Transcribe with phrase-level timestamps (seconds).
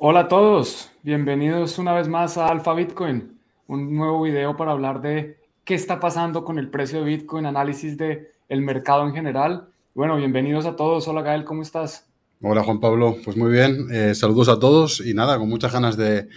[0.00, 5.00] Hola a todos, bienvenidos una vez más a Alfa Bitcoin, un nuevo video para hablar
[5.00, 9.70] de qué está pasando con el precio de Bitcoin, análisis de el mercado en general.
[9.94, 11.08] Bueno, bienvenidos a todos.
[11.08, 12.06] Hola Gael, ¿cómo estás?
[12.40, 15.96] Hola Juan Pablo, pues muy bien, eh, saludos a todos y nada, con muchas ganas
[15.96, 16.28] de,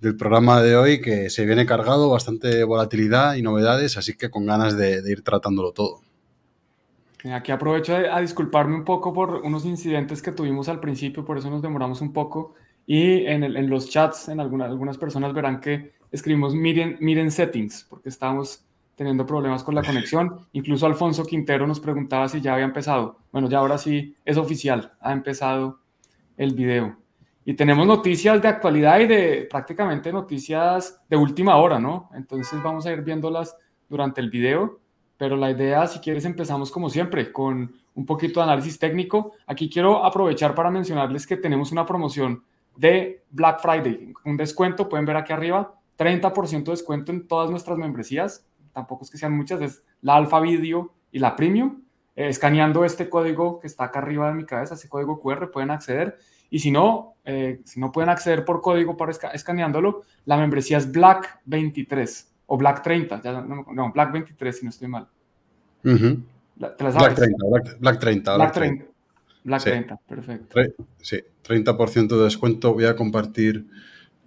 [0.00, 4.46] del programa de hoy que se viene cargado, bastante volatilidad y novedades, así que con
[4.46, 6.00] ganas de, ir tratándolo todo.
[7.30, 11.50] Aquí aprovecho a disculparme un poco por unos incidentes que tuvimos al principio, por eso
[11.50, 12.54] nos demoramos un poco.
[12.86, 17.30] Y en, el, en los chats, en algunas, algunas personas verán que escribimos miren, miren
[17.30, 20.46] settings, porque estábamos teniendo problemas con la conexión.
[20.52, 23.18] Incluso Alfonso Quintero nos preguntaba si ya había empezado.
[23.32, 25.80] Bueno, ya ahora sí es oficial, ha empezado
[26.36, 26.96] el video.
[27.44, 32.08] Y tenemos noticias de actualidad y de prácticamente noticias de última hora, ¿no?
[32.14, 33.56] Entonces vamos a ir viéndolas
[33.88, 34.78] durante el video,
[35.16, 39.32] pero la idea, si quieres, empezamos como siempre, con un poquito de análisis técnico.
[39.46, 42.44] Aquí quiero aprovechar para mencionarles que tenemos una promoción
[42.76, 47.78] de Black Friday, un descuento, pueden ver aquí arriba, 30% de descuento en todas nuestras
[47.78, 51.82] membresías, tampoco es que sean muchas, es la Alpha Video y la Premium.
[52.14, 55.70] Eh, escaneando este código que está acá arriba de mi cabeza, ese código QR, pueden
[55.70, 56.18] acceder.
[56.50, 60.92] Y si no, eh, si no pueden acceder por código para escaneándolo, la membresía es
[60.92, 63.22] Black 23 o Black 30,
[63.72, 65.08] no, Black 23 si no estoy mal.
[66.56, 66.98] Black 30,
[67.80, 68.36] Black, 30.
[68.36, 68.84] Black 30.
[69.44, 70.86] Black 30, perfecto.
[71.00, 72.74] Sí, 30% de descuento.
[72.74, 73.66] Voy a compartir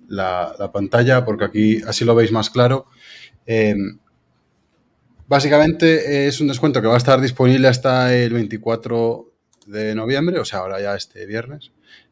[0.08, 2.88] la, la, pantalla porque aquí así lo veis más claro.
[3.46, 3.76] Eh,
[5.28, 9.26] Básicamente es un descuento que va a estar disponible hasta el 24
[9.66, 11.72] de noviembre, o sea, ahora ya este viernes,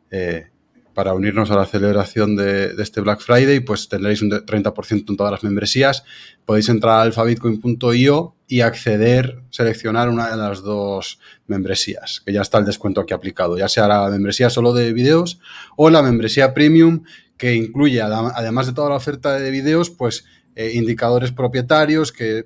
[0.10, 0.48] eh,
[0.94, 5.32] para unirnos a la celebración de, este Black Friday, pues tendréis un 30% en todas
[5.32, 6.04] las membresías.
[6.46, 12.60] Podéis entrar a alfabitcoin.io y acceder, seleccionar una de las dos membresías, que ya está
[12.60, 15.40] el descuento aquí aplicado, ya sea la membresía solo de videos
[15.76, 17.04] o la membresía premium,
[17.38, 22.46] que incluye, además de toda la oferta de videos, pues eh, indicadores propietarios que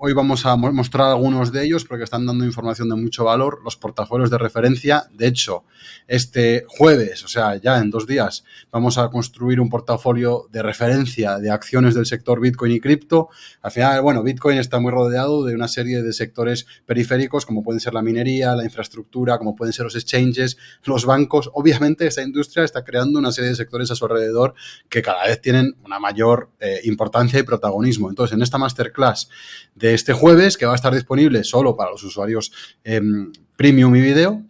[0.00, 3.76] Hoy vamos a mostrar algunos de ellos porque están dando información de mucho valor, los
[3.76, 5.08] portafolios de referencia.
[5.12, 5.64] De hecho,
[6.06, 11.38] este jueves, o sea, ya en dos días, vamos a construir un portafolio de referencia
[11.38, 13.28] de acciones del sector Bitcoin y cripto.
[13.60, 17.80] Al final, bueno, Bitcoin está muy rodeado de una serie de sectores periféricos como pueden
[17.80, 21.50] ser la minería, la infraestructura, como pueden ser los exchanges, los bancos.
[21.54, 24.54] Obviamente, esta industria está creando una serie de sectores a su alrededor
[24.88, 28.08] que cada vez tienen una mayor eh, importancia y protagonismo.
[28.10, 29.28] Entonces, en esta masterclass
[29.74, 32.52] de este jueves, que va a estar disponible solo para los usuarios
[32.84, 34.42] em, premium y video.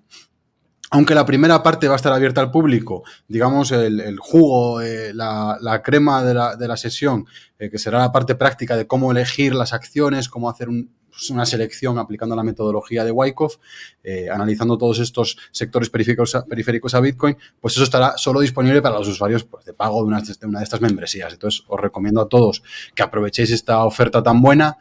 [0.91, 5.82] Aunque la primera parte va a estar abierta al público, digamos, el, jugo, eh, la,
[5.84, 6.34] crema de
[6.69, 7.27] la, sesión,
[7.59, 10.69] eh, que será la parte práctica de cómo elegir las acciones, cómo hacer
[11.18, 13.56] pues, una selección aplicando la metodología de Wyckoff,
[14.04, 19.08] eh, analizando todos estos sectores periféricos a, Bitcoin, pues eso estará solo disponible para los
[19.08, 21.32] usuarios pues, de pago de una, de estas membresías.
[21.32, 22.62] Entonces, os recomiendo a todos
[22.94, 24.78] que aprovechéis esta oferta tan buena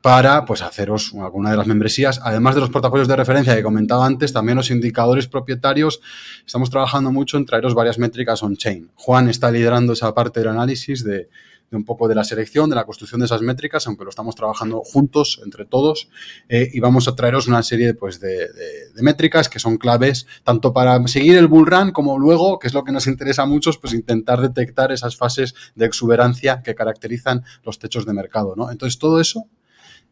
[0.00, 2.20] para pues, haceros alguna de las membresías.
[2.22, 6.00] Además de los portafolios de referencia que comentaba antes, también los indicadores propietarios.
[6.46, 8.90] Estamos trabajando mucho en traeros varias métricas on-chain.
[8.94, 11.28] Juan está liderando esa parte del análisis de,
[11.70, 14.80] un poco de la selección, de la construcción de esas métricas, aunque lo estamos trabajando
[14.80, 16.08] juntos, entre todos,
[16.48, 20.72] eh, y vamos a traeros una serie pues, de, de, métricas que son claves tanto
[20.72, 23.78] para seguir el bull run como luego, que es lo que nos interesa a muchos,
[23.78, 28.54] pues intentar detectar esas fases de exuberancia que caracterizan los techos de mercado.
[28.56, 28.70] ¿no?
[28.70, 29.46] Entonces, todo eso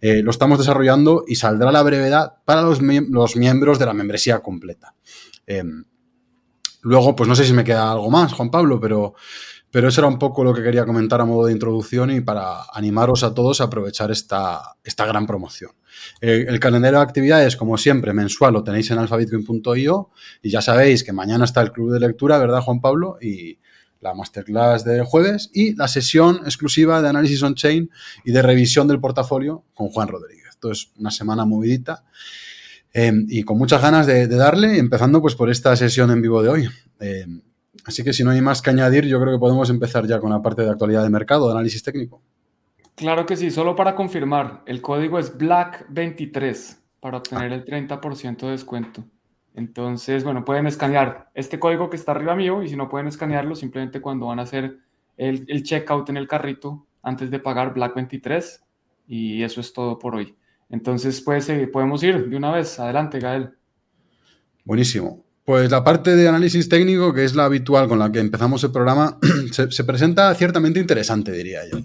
[0.00, 4.40] eh, lo estamos desarrollando y saldrá a la brevedad para los, miembros de la membresía
[4.40, 4.94] completa.
[5.46, 5.84] Em,
[6.82, 9.14] luego, pues no sé si me queda algo más, Juan Pablo, pero,
[9.76, 12.62] pero eso era un poco lo que quería comentar a modo de introducción y para
[12.72, 15.72] animaros a todos a aprovechar esta, esta gran promoción.
[16.22, 21.04] Eh, el calendario de actividades, como siempre, mensual, lo tenéis en alfabitcoin.io y ya sabéis
[21.04, 23.18] que mañana está el club de lectura, ¿verdad, Juan Pablo?
[23.20, 23.58] Y,
[24.00, 27.90] la masterclass del jueves y la sesión exclusiva de análisis on-chain
[28.24, 30.46] y de revisión del portafolio con Juan Rodríguez.
[30.48, 32.02] Esto es una semana movidita
[32.94, 36.48] em, y con muchas ganas de, darle, empezando pues por esta sesión en vivo de
[36.48, 36.68] hoy.
[36.98, 37.42] Em,
[37.84, 40.30] así que si no hay más que añadir, yo creo que podemos empezar ya con
[40.30, 42.22] la parte de actualidad de mercado, de análisis técnico.
[42.94, 48.50] Claro que sí, solo para confirmar, el código es BLACK23 para obtener el 30% de
[48.52, 49.04] descuento.
[49.54, 53.54] Entonces, bueno, pueden escanear este código que está arriba mío y si no pueden escanearlo,
[53.54, 54.78] simplemente cuando van a hacer
[55.16, 58.64] el, checkout en el carrito antes de pagar Black 23
[59.08, 60.34] y eso es todo por hoy.
[60.68, 62.78] Entonces, pues eh, podemos ir de una vez.
[62.80, 63.50] Adelante, Gael.
[64.64, 65.25] Buenísimo.
[65.46, 68.72] Pues la parte de análisis técnico, que es la habitual con la que empezamos el
[68.72, 69.16] programa,
[69.52, 71.78] se presenta ciertamente interesante, diría yo.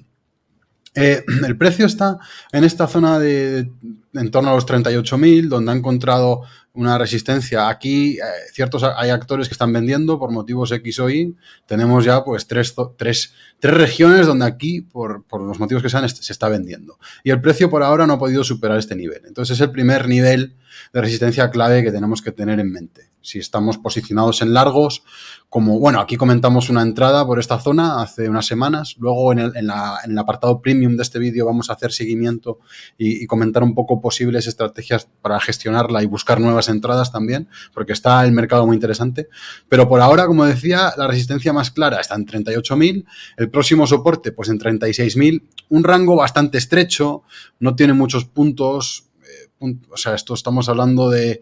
[0.96, 2.18] Eh, el precio está
[2.52, 3.72] en esta zona de,
[4.14, 6.42] en torno a los 38.000, donde ha encontrado
[6.74, 7.70] una resistencia.
[7.70, 8.22] Aquí eh,
[8.54, 11.36] ciertos hay actores que están vendiendo por motivos X o Y.
[11.66, 16.08] Tenemos ya pues tres, tres, tres regiones donde aquí, por, por, los motivos que sean,
[16.08, 16.98] se está vendiendo.
[17.24, 19.22] Y el precio por ahora no ha podido superar este nivel.
[19.26, 20.56] Entonces es el primer nivel
[20.94, 25.04] de resistencia clave que tenemos que tener en mente si estamos posicionados en largos,
[25.50, 29.56] como, bueno, aquí comentamos una entrada por esta zona hace unas semanas, luego en el,
[29.56, 32.60] en la, en el apartado premium de este vídeo vamos a hacer seguimiento
[32.98, 37.94] y, y, comentar un poco posibles estrategias para gestionarla y buscar nuevas entradas también, porque
[37.94, 39.28] está el mercado muy interesante,
[39.70, 43.06] pero por ahora, como decía, la resistencia más clara está en 38.000,
[43.38, 47.24] el próximo soporte pues en 36.000, un rango bastante estrecho,
[47.60, 51.42] no tiene muchos puntos, eh, o sea, esto estamos hablando de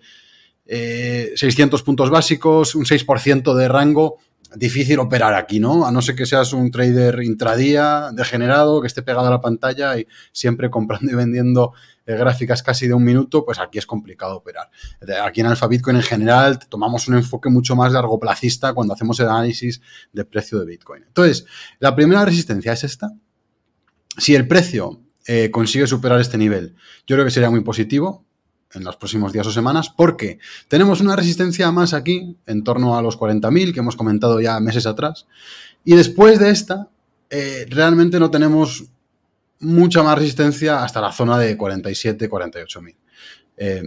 [0.65, 4.17] eh, 600 puntos básicos, un 6% de rango,
[4.55, 5.85] difícil operar aquí, ¿no?
[5.85, 9.97] A no ser que seas un trader intradía, degenerado, que esté pegado a la pantalla
[9.97, 11.73] y siempre comprando y vendiendo
[12.05, 14.69] eh, gráficas casi de un minuto, pues aquí es complicado operar.
[15.23, 19.19] Aquí en Alpha Bitcoin en general tomamos un enfoque mucho más largo placista cuando hacemos
[19.19, 19.81] el análisis
[20.11, 21.03] del precio de Bitcoin.
[21.03, 21.45] Entonces,
[21.79, 23.11] la primera resistencia es esta.
[24.17, 26.75] Si el precio eh, consigue superar este nivel,
[27.05, 28.25] yo creo que sería muy positivo
[28.73, 33.01] en los próximos días o semanas, porque tenemos una resistencia más aquí, en torno a
[33.01, 35.27] los 40.000, que hemos comentado ya meses atrás,
[35.83, 36.89] y después de esta,
[37.29, 38.85] eh, realmente no tenemos
[39.59, 42.95] mucha más resistencia hasta la zona de 47, 48.000.
[43.57, 43.83] Eh,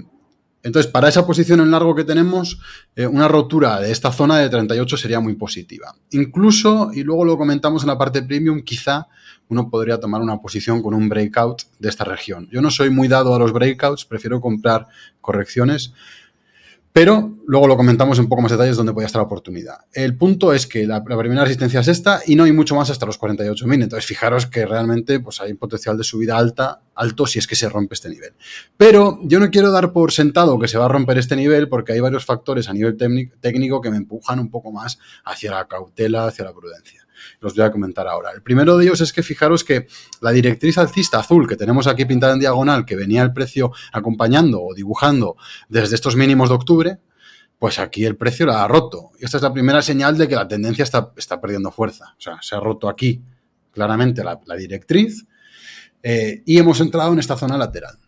[0.63, 2.61] entonces, para esa posición en largo que tenemos,
[2.95, 5.95] eh, una rotura de esta zona de 38 sería muy positiva.
[6.11, 9.09] Incluso, y luego lo comentamos en la parte premium, quizá
[9.49, 12.49] uno podría tomar una posición con un breakout de esta región.
[12.51, 14.87] Yo no soy muy dado a los breakouts, prefiero comprar
[15.21, 15.93] correcciones
[16.93, 19.79] pero luego lo comentamos en poco más detalles donde podía estar la oportunidad.
[19.93, 22.91] El punto es que la, la primera resistencia es esta y no hay mucho más
[22.91, 23.83] hasta los 48.000.
[23.83, 27.57] Entonces, fijaros que realmente pues, hay un potencial de subida alta, alto si es que
[27.57, 28.35] se rompe este nivel.
[28.77, 31.93] Pero yo no quiero dar por sentado que se va a romper este nivel porque
[31.93, 32.97] hay varios factores a nivel
[33.41, 37.02] técnico que me empujan un poco más hacia la cautela, hacia la prudencia
[37.41, 38.31] los voy a comentar ahora.
[38.33, 39.87] El primero de ellos es que fijaros que
[40.21, 44.63] la directriz alcista azul que tenemos aquí pintada en diagonal, que venía el precio acompañando
[44.63, 45.37] o dibujando
[45.69, 46.99] desde estos mínimos de octubre,
[47.59, 49.11] pues aquí el precio la ha roto.
[49.21, 52.15] Y esta es la primera señal de que la tendencia está, está perdiendo fuerza.
[52.19, 53.23] O sea, se ha roto aquí
[53.73, 55.25] claramente la, directriz
[56.03, 57.99] eh, y hemos entrado en esta zona lateral.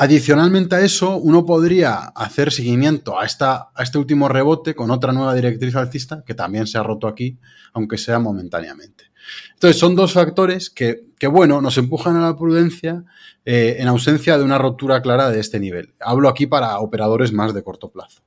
[0.00, 5.12] Adicionalmente a eso, uno podría hacer seguimiento a, esta, a este último rebote con otra
[5.12, 7.36] nueva directriz alcista que también se ha roto aquí,
[7.72, 9.10] aunque sea momentáneamente.
[9.54, 13.04] Entonces, son dos factores que, que bueno, nos empujan a la prudencia
[13.44, 15.94] eh, en ausencia de una rotura clara de este nivel.
[15.98, 18.22] Hablo aquí para operadores más de corto plazo.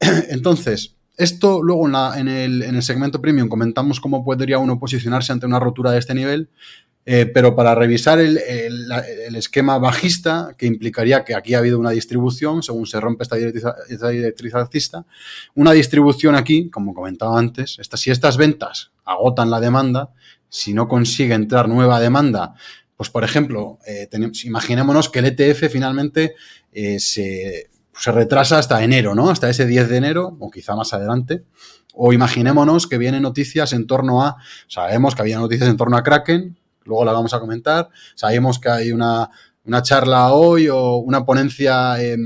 [0.30, 5.32] Entonces, esto luego en, en, el, en, el, segmento premium comentamos cómo podría uno posicionarse
[5.32, 6.50] ante una rotura de este nivel,
[7.06, 8.90] eh, pero para revisar el, el,
[9.26, 13.36] el, esquema bajista, que implicaría que aquí ha habido una distribución, según se rompe esta
[13.36, 15.04] directriz, esta alcista,
[15.54, 20.12] una distribución aquí, como comentaba antes, esta, si estas ventas agotan la demanda,
[20.48, 22.54] si no consigue entrar nueva demanda,
[22.96, 24.08] pues por ejemplo, eh,
[24.44, 26.36] imaginémonos que el ETF finalmente
[26.72, 29.30] eh, se, se retrasa hasta enero, ¿no?
[29.30, 31.42] Hasta ese 10 de enero, o quizá más adelante.
[31.92, 34.36] O imaginémonos que vienen noticias en torno a,
[34.68, 37.88] sabemos que había noticias en torno a Kraken, luego la vamos a comentar.
[38.14, 39.30] Sabemos que hay una,
[39.64, 42.16] una charla hoy o una ponencia eh,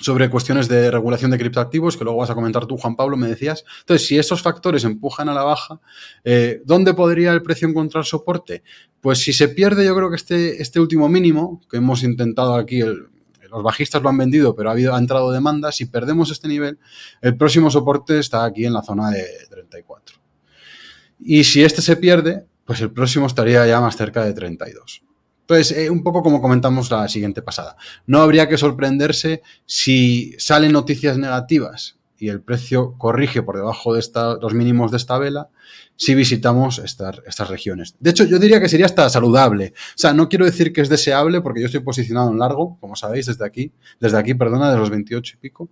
[0.00, 3.28] sobre cuestiones de regulación de criptoactivos, que luego vas a comentar tú, Juan Pablo, me
[3.28, 3.64] decías.
[3.80, 5.80] Entonces, si esos factores empujan a la baja,
[6.24, 8.62] eh, ¿dónde podría el precio encontrar soporte?
[9.00, 12.80] Pues si se pierde, yo creo que este, este último mínimo, que hemos intentado aquí,
[12.82, 16.78] los bajistas lo han vendido, pero ha, habido, ha entrado demanda, si perdemos este nivel,
[17.20, 20.16] el próximo soporte está aquí en la zona de 34.
[21.22, 25.02] Y si este se pierde, pues el próximo estaría ya más cerca de 32.
[25.42, 27.76] Entonces, eh, un poco como comentamos la siguiente pasada,
[28.06, 34.00] no habría que sorprenderse si salen noticias negativas y el precio corrige por debajo de
[34.00, 35.48] esta, los mínimos de esta vela
[35.96, 37.96] si visitamos estas, regiones.
[37.98, 39.72] De hecho, yo diría que sería hasta saludable.
[39.74, 42.94] O sea, no quiero decir que es deseable porque yo estoy posicionado en largo, como
[42.94, 45.70] sabéis, desde aquí, desde aquí, perdona, de los 28 y pico.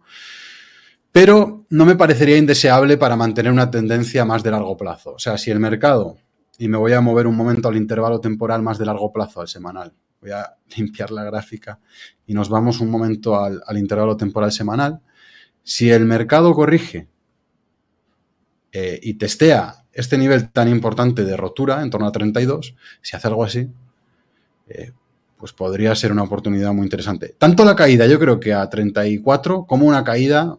[1.12, 5.14] Pero no me parecería indeseable para mantener una tendencia más de largo plazo.
[5.14, 6.16] O sea, si el mercado
[6.58, 9.48] y me voy a mover un momento al intervalo temporal más de largo plazo, al
[9.48, 9.94] semanal.
[10.20, 11.78] Voy a limpiar la gráfica
[12.26, 15.00] y nos vamos un momento al, al intervalo temporal semanal.
[15.62, 17.08] Si el mercado corrige
[18.72, 23.28] eh, y testea este nivel tan importante de rotura, en torno a 32, si hace
[23.28, 23.68] algo así,
[24.68, 24.92] eh,
[25.36, 27.34] pues podría ser una oportunidad muy interesante.
[27.38, 30.58] Tanto la caída, yo creo que a 34, como una caída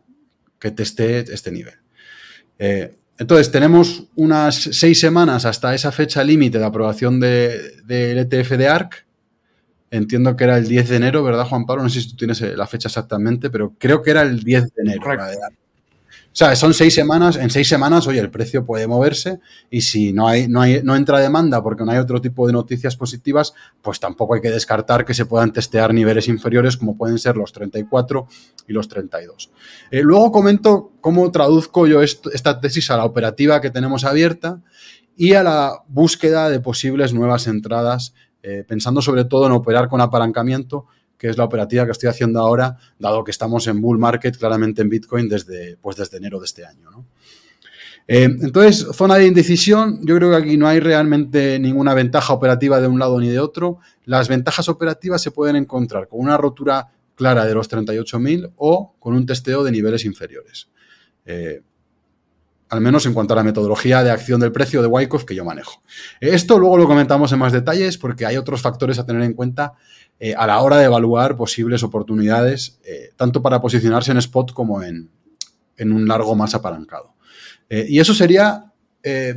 [0.60, 1.76] que testee este nivel.
[2.58, 8.22] Eh, entonces, tenemos unas seis semanas hasta esa fecha límite de aprobación del de, de
[8.22, 9.06] ETF de ARC.
[9.92, 11.84] entiendo que era el 10 de enero, ¿verdad, Juan Pablo?
[11.84, 14.82] No sé si tú tienes la fecha exactamente, pero creo que era el 10 de
[14.84, 15.02] enero.
[16.32, 19.40] O sea, son seis semanas, en seis semanas, oye, el precio puede moverse
[19.72, 22.54] y si no, hay, no, hay, no entra demanda porque no hay otro tipo de
[22.54, 27.18] noticias positivas, pues tampoco hay que descartar que se puedan testear niveles inferiores como pueden
[27.18, 28.28] ser los 34
[28.68, 29.52] y los 32.
[29.90, 34.62] Eh, luego comento cómo traduzco yo esta tesis a la operativa que tenemos abierta
[35.18, 40.00] y a la búsqueda de posibles nuevas entradas, eh, pensando sobre todo en operar con
[40.00, 40.86] apalancamiento
[41.20, 44.82] que es la operativa que estoy haciendo ahora, dado que estamos en bull market claramente
[44.82, 47.06] en Bitcoin desde, pues desde enero de este año.
[48.08, 52.80] Eh, entonces, zona de indecisión, yo creo que aquí no hay realmente ninguna ventaja operativa
[52.80, 53.80] de un lado ni de otro.
[54.06, 59.14] Las ventajas operativas se pueden encontrar con una rotura clara de los 38.000 o con
[59.14, 60.70] un testeo de niveles inferiores.
[61.26, 61.62] Eh,
[62.70, 65.44] al menos en cuanto a la metodología de acción del precio de Wyckoff que yo
[65.44, 65.82] manejo.
[66.22, 69.74] Esto luego lo comentamos en más detalles porque hay otros factores a tener en cuenta
[70.20, 74.84] eh, a la hora de evaluar posibles oportunidades, eh, tanto para posicionarse en spot como
[74.84, 75.10] en,
[75.80, 77.14] un largo más apalancado.
[77.70, 78.66] Eh, y eso sería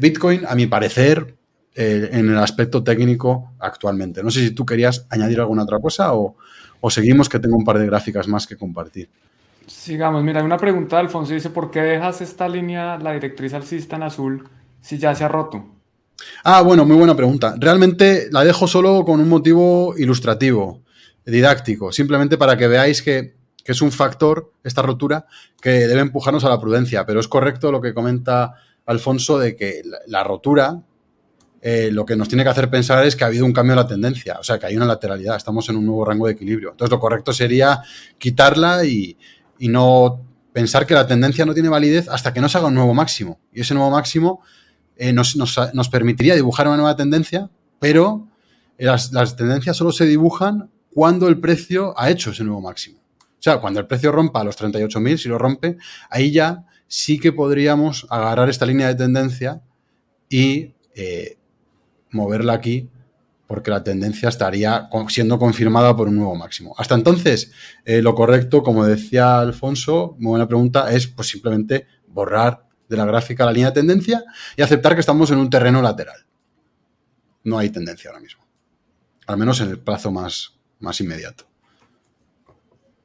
[0.01, 1.37] Bitcoin, a mi parecer,
[1.75, 4.23] en el aspecto técnico actualmente.
[4.23, 6.37] No sé si tú querías añadir alguna otra cosa o,
[6.81, 9.09] o seguimos que tengo un par de gráficas más que compartir.
[9.67, 13.55] Sigamos, mira, hay una pregunta de Alfonso, dice, ¿por qué dejas esta línea, la directriz
[13.55, 14.49] alcista en azul,
[14.81, 15.65] si ya se ha roto?
[16.45, 17.55] Ah, bueno, muy buena pregunta.
[17.59, 20.83] Realmente la dejo solo con un motivo ilustrativo,
[21.25, 25.27] didáctico, simplemente para que veáis que, es un factor, esta rotura,
[25.61, 27.07] que debe empujarnos a la prudencia.
[27.07, 28.55] Pero es correcto lo que comenta
[28.87, 30.83] Alfonso de que la, rotura
[31.61, 33.77] eh, lo que nos tiene que hacer pensar es que ha habido un cambio en
[33.77, 36.71] la tendencia, o sea, que hay una lateralidad, estamos en un nuevo rango de equilibrio.
[36.73, 37.83] Entonces, lo correcto sería
[38.19, 39.17] quitarla y,
[39.61, 40.21] y no
[40.53, 43.41] pensar que la tendencia no tiene validez hasta que no se haga un nuevo máximo.
[43.53, 44.43] Y ese nuevo máximo
[44.97, 48.29] eh, nos, permitiría dibujar una nueva tendencia, pero
[48.79, 52.99] las, tendencias solo se dibujan cuando el precio ha hecho ese nuevo máximo.
[52.99, 55.77] O sea, cuando el precio rompa los 38.000, si lo rompe,
[56.11, 59.63] ahí ya sí que podríamos agarrar esta línea de tendencia
[60.29, 61.39] y eh,
[62.11, 62.89] moverla aquí
[63.53, 66.75] porque la tendencia estaría siendo confirmada por un nuevo máximo.
[66.79, 67.53] Hasta entonces,
[67.85, 73.07] eh, lo correcto, como decía Alfonso, muy buena pregunta, es pues simplemente borrar de la
[73.07, 74.23] gráfica la línea de tendencia
[74.55, 76.27] y aceptar que estamos en un terreno lateral.
[77.43, 78.45] No hay tendencia ahora mismo.
[79.27, 81.45] Al menos en el plazo más, más inmediato.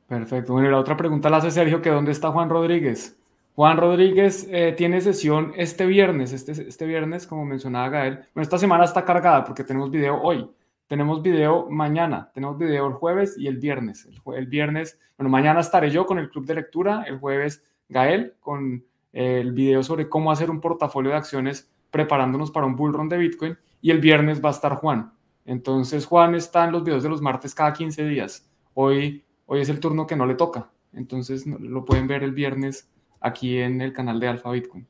[0.08, 0.54] Perfecto.
[0.54, 3.18] Bueno, y la otra pregunta la hace Sergio, que ¿dónde está Juan Rodríguez?
[3.56, 8.16] Juan Rodríguez eh, tiene sesión este viernes, este, este viernes, como mencionaba Gael.
[8.34, 10.52] Bueno, esta semana está cargada porque tenemos video hoy.
[10.88, 14.06] Tenemos video mañana, tenemos video el jueves y el viernes.
[14.06, 18.36] El, el viernes, bueno, mañana estaré yo con el club de lectura, el jueves Gael
[18.40, 18.86] con
[19.18, 23.18] el video sobre cómo hacer un portafolio de acciones preparándonos para un bull run de
[23.18, 25.12] Bitcoin y el viernes va a estar Juan.
[25.44, 28.48] Entonces Juan está en los videos de los martes cada 15 días.
[28.76, 30.70] Hoy, hoy es el turno que no le toca.
[30.94, 34.88] Entonces lo pueden ver el viernes aquí en el canal de Alfa Bitcoin.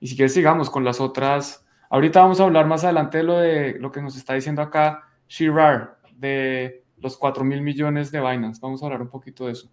[0.00, 1.64] Y si quieres sigamos con las otras.
[1.90, 5.04] Ahorita vamos a hablar más adelante de lo de lo que nos está diciendo acá
[5.28, 8.58] Shirar de los 4 mil millones de Binance.
[8.60, 9.70] Vamos a hablar un poquito de eso.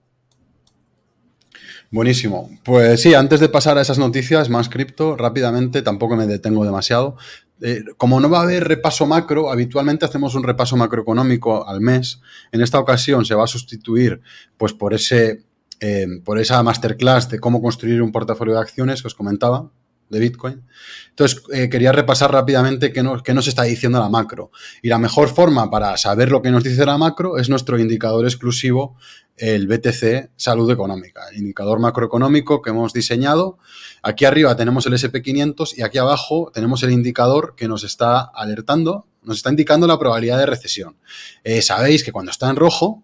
[1.91, 2.49] Buenísimo.
[2.63, 7.17] Pues sí, antes de pasar a esas noticias más cripto, rápidamente, tampoco me detengo demasiado.
[7.61, 12.21] Eh, como no va a haber repaso macro, habitualmente hacemos un repaso macroeconómico al mes.
[12.51, 14.21] En esta ocasión se va a sustituir
[14.57, 15.43] pues, por, ese,
[15.79, 19.71] eh, por esa masterclass de cómo construir un portafolio de acciones que os comentaba
[20.09, 20.63] de Bitcoin.
[21.09, 24.51] Entonces, eh, quería repasar rápidamente qué nos, qué nos, está diciendo la macro.
[24.81, 28.25] Y la mejor forma para saber lo que nos dice la macro es nuestro indicador
[28.25, 28.97] exclusivo
[29.37, 33.57] el BTC Salud Económica, el indicador macroeconómico que hemos diseñado.
[34.01, 39.07] Aquí arriba tenemos el SP500 y aquí abajo tenemos el indicador que nos está alertando,
[39.23, 40.97] nos está indicando la probabilidad de recesión.
[41.43, 43.03] Eh, sabéis que cuando está en rojo,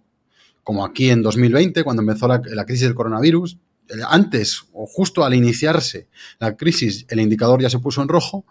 [0.64, 3.58] como aquí en 2020, cuando empezó la, la crisis del coronavirus,
[4.08, 6.08] antes o justo al iniciarse
[6.40, 8.46] la crisis, el indicador ya se puso en rojo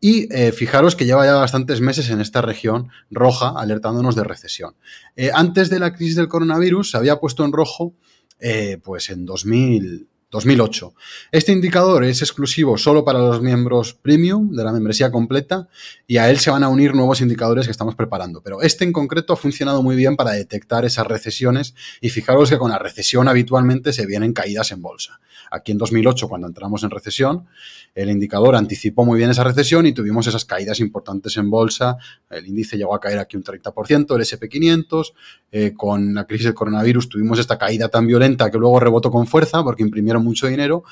[0.00, 4.76] y eh, fijaros que lleva ya bastantes meses en esta región roja, alertándonos de recesión.
[5.16, 7.94] Eh, antes de la crisis del coronavirus se había puesto en rojo,
[8.38, 10.94] eh, pues en 2000, 2008.
[11.32, 15.68] Este indicador es exclusivo solo para los miembros premium de la membresía completa
[16.06, 18.42] y a él se van a unir nuevos indicadores que estamos preparando.
[18.42, 22.58] Pero este en concreto ha funcionado muy bien para detectar esas recesiones y fijaros que
[22.58, 25.18] con la recesión habitualmente se vienen caídas en bolsa.
[25.50, 27.46] Aquí en 2008, cuando entramos en recesión,
[27.94, 31.96] el indicador anticipó muy bien esa recesión y tuvimos esas caídas importantes en bolsa.
[32.30, 35.12] El índice llegó a caer aquí un 30%, el SP500.
[35.50, 39.26] Eh, con la crisis del coronavirus tuvimos esta caída tan violenta que luego rebotó con
[39.26, 40.84] fuerza porque imprimieron mucho dinero.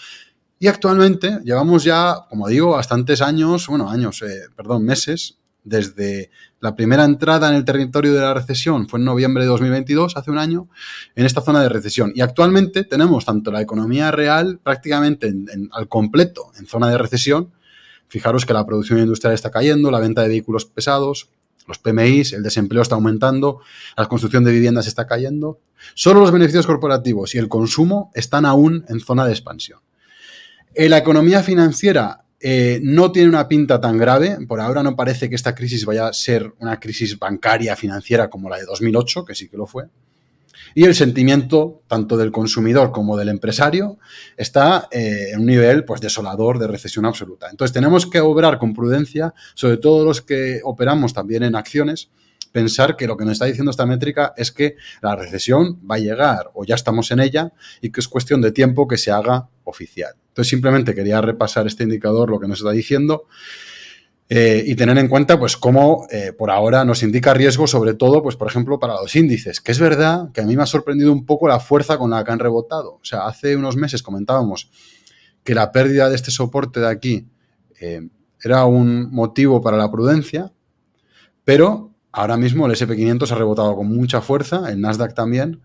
[0.59, 6.31] Y actualmente llevamos ya, como digo, bastantes años, bueno, años, eh, perdón, meses desde
[6.61, 10.31] la primera entrada en el territorio de la recesión, fue en noviembre de 2022, hace
[10.31, 10.69] un año,
[11.15, 12.13] en esta zona de recesión.
[12.15, 15.35] Y actualmente tenemos tanto la economía real prácticamente
[15.73, 17.53] al completo en zona de recesión.
[18.09, 21.29] Fijaros que la producción industrial está cayendo, la venta de vehículos pesados,
[21.67, 23.61] los PMIs, el desempleo está aumentando,
[23.97, 25.61] la construcción de viviendas está cayendo.
[25.95, 29.81] Solo los beneficios corporativos y el consumo están aún en zona de expansión.
[30.75, 34.39] En la economía financiera eh, no tiene una pinta tan grave.
[34.47, 38.49] Por ahora no parece que esta crisis vaya a ser una crisis bancaria financiera como
[38.49, 39.85] la de 2008, que sí que lo fue.
[40.79, 43.99] Y el sentimiento, tanto del consumidor como del empresario,
[44.37, 47.49] está eh, en un nivel pues, desolador de recesión absoluta.
[47.51, 52.11] Entonces tenemos que obrar con prudencia, sobre todo los que operamos también en acciones,
[52.53, 55.99] pensar que lo que nos está diciendo esta métrica es que la recesión va a
[55.99, 59.49] llegar o ya estamos en ella y que es cuestión de tiempo que se haga
[59.65, 60.13] oficial.
[60.29, 63.29] Entonces simplemente quería repasar este indicador, lo que nos está diciendo.
[64.29, 68.23] Eh, y tener en cuenta, pues, cómo eh, por ahora nos indica riesgo, sobre todo,
[68.23, 71.13] pues, por ejemplo, para los índices, que es verdad que a mí me ha sorprendido
[71.13, 72.95] un poco la fuerza con la que han rebotado.
[72.95, 74.71] O sea, hace unos meses comentábamos
[75.45, 77.29] que la pérdida de este soporte de aquí
[77.81, 78.09] eh,
[78.43, 80.53] era un motivo para la prudencia,
[81.45, 85.63] pero ahora mismo el SP500 ha rebotado con mucha fuerza, el Nasdaq también,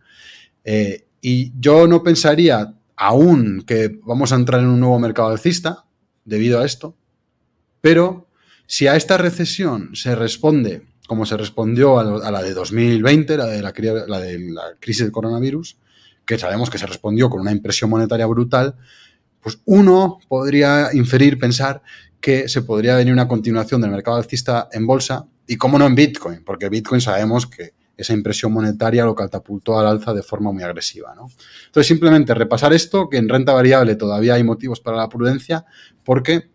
[1.21, 5.85] y yo no pensaría aún que vamos a entrar en un nuevo mercado alcista
[6.23, 6.95] debido a esto,
[7.81, 8.27] pero
[8.71, 13.61] si a esta recesión se responde como se respondió a, la de 2020, la de
[13.61, 13.73] la,
[14.79, 15.75] crisis del coronavirus,
[16.23, 18.75] que sabemos que se respondió con una impresión monetaria brutal,
[19.41, 21.81] pues uno podría inferir, pensar
[22.21, 25.95] que se podría venir una continuación del mercado alcista en bolsa y cómo no en
[25.95, 30.63] Bitcoin, porque Bitcoin sabemos que esa impresión monetaria lo catapultó al alza de forma muy
[30.63, 31.11] agresiva.
[31.11, 35.65] Entonces, simplemente repasar esto, que en renta variable todavía hay motivos para la prudencia,
[36.05, 36.50] porque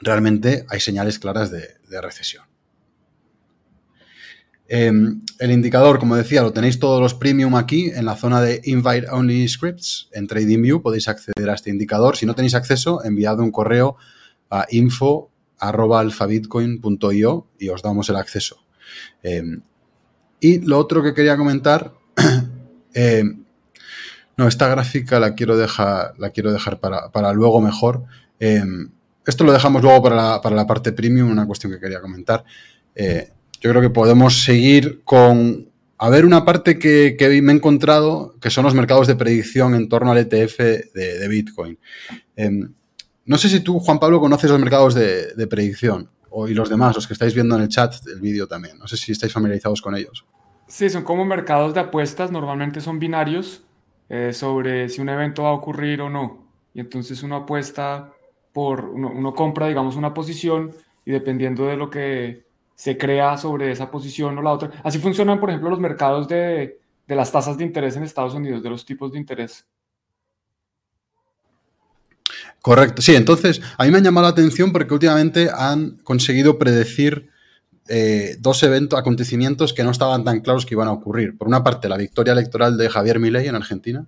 [0.00, 2.44] realmente hay señales claras de, recesión.
[4.70, 8.60] Em, el indicador, como decía, lo tenéis todos los premium aquí en la zona de
[8.64, 10.10] Invite Only Scripts.
[10.12, 12.16] En TradingView podéis acceder a este indicador.
[12.16, 13.96] Si no tenéis acceso, enviad un correo
[14.50, 18.62] a info.alfabitcoin.io y os damos el acceso.
[19.22, 19.62] Em,
[20.40, 21.94] y lo otro que quería comentar,
[22.94, 23.24] eh,
[24.36, 28.04] no, esta gráfica la quiero dejar, la quiero dejar para, luego mejor.
[29.28, 32.42] Esto lo dejamos luego para la, parte premium, una cuestión que quería comentar.
[32.94, 33.28] Eh,
[33.60, 35.68] yo creo que podemos seguir con...
[35.98, 39.90] A ver, una parte que, me he encontrado, que son los mercados de predicción en
[39.90, 40.58] torno al ETF
[40.94, 41.78] de, Bitcoin.
[42.36, 42.72] Em,
[43.26, 46.94] no sé si tú, Juan Pablo, conoces los mercados de, predicción o, y los demás,
[46.94, 48.78] los que estáis viendo en el chat del vídeo también.
[48.78, 50.24] No sé si estáis familiarizados con ellos.
[50.68, 53.62] Sí, son como mercados de apuestas, normalmente son binarios
[54.08, 56.48] eh, sobre si un evento va a ocurrir o no.
[56.72, 58.14] Y entonces uno apuesta
[58.54, 60.72] uno, compra, digamos, una posición
[61.04, 64.70] y dependiendo de lo que se crea sobre esa posición o la otra.
[64.84, 68.62] Así funcionan, por ejemplo, los mercados de, de las tasas de interés en Estados Unidos,
[68.62, 69.66] de los tipos de interés.
[72.60, 77.30] Correcto, sí, entonces a mí me ha llamado la atención porque últimamente han conseguido predecir
[77.88, 81.38] eh, dos eventos, acontecimientos que no estaban tan claros que iban a ocurrir.
[81.38, 84.06] Por una parte, la victoria electoral de Javier Milei en Argentina,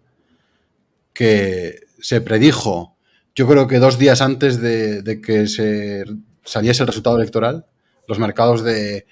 [1.14, 2.96] que se predijo
[3.34, 6.04] yo creo que dos días antes de, que se
[6.44, 7.66] saliese el resultado electoral,
[8.08, 9.06] los mercados de,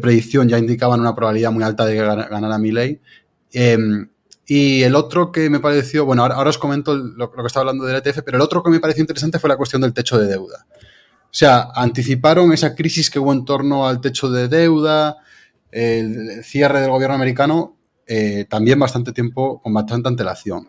[0.00, 3.00] predicción ya indicaban una probabilidad muy alta de ganar a Milley.
[3.52, 4.08] Em,
[4.46, 7.96] y el otro que me pareció, bueno, ahora, os comento lo, que estaba hablando del
[7.96, 10.66] ETF, pero el otro que me pareció interesante fue la cuestión del techo de deuda.
[10.70, 15.16] O sea, anticiparon esa crisis que hubo en torno al techo de deuda,
[15.70, 20.68] el cierre del gobierno americano, eh, también bastante tiempo, con bastante antelación.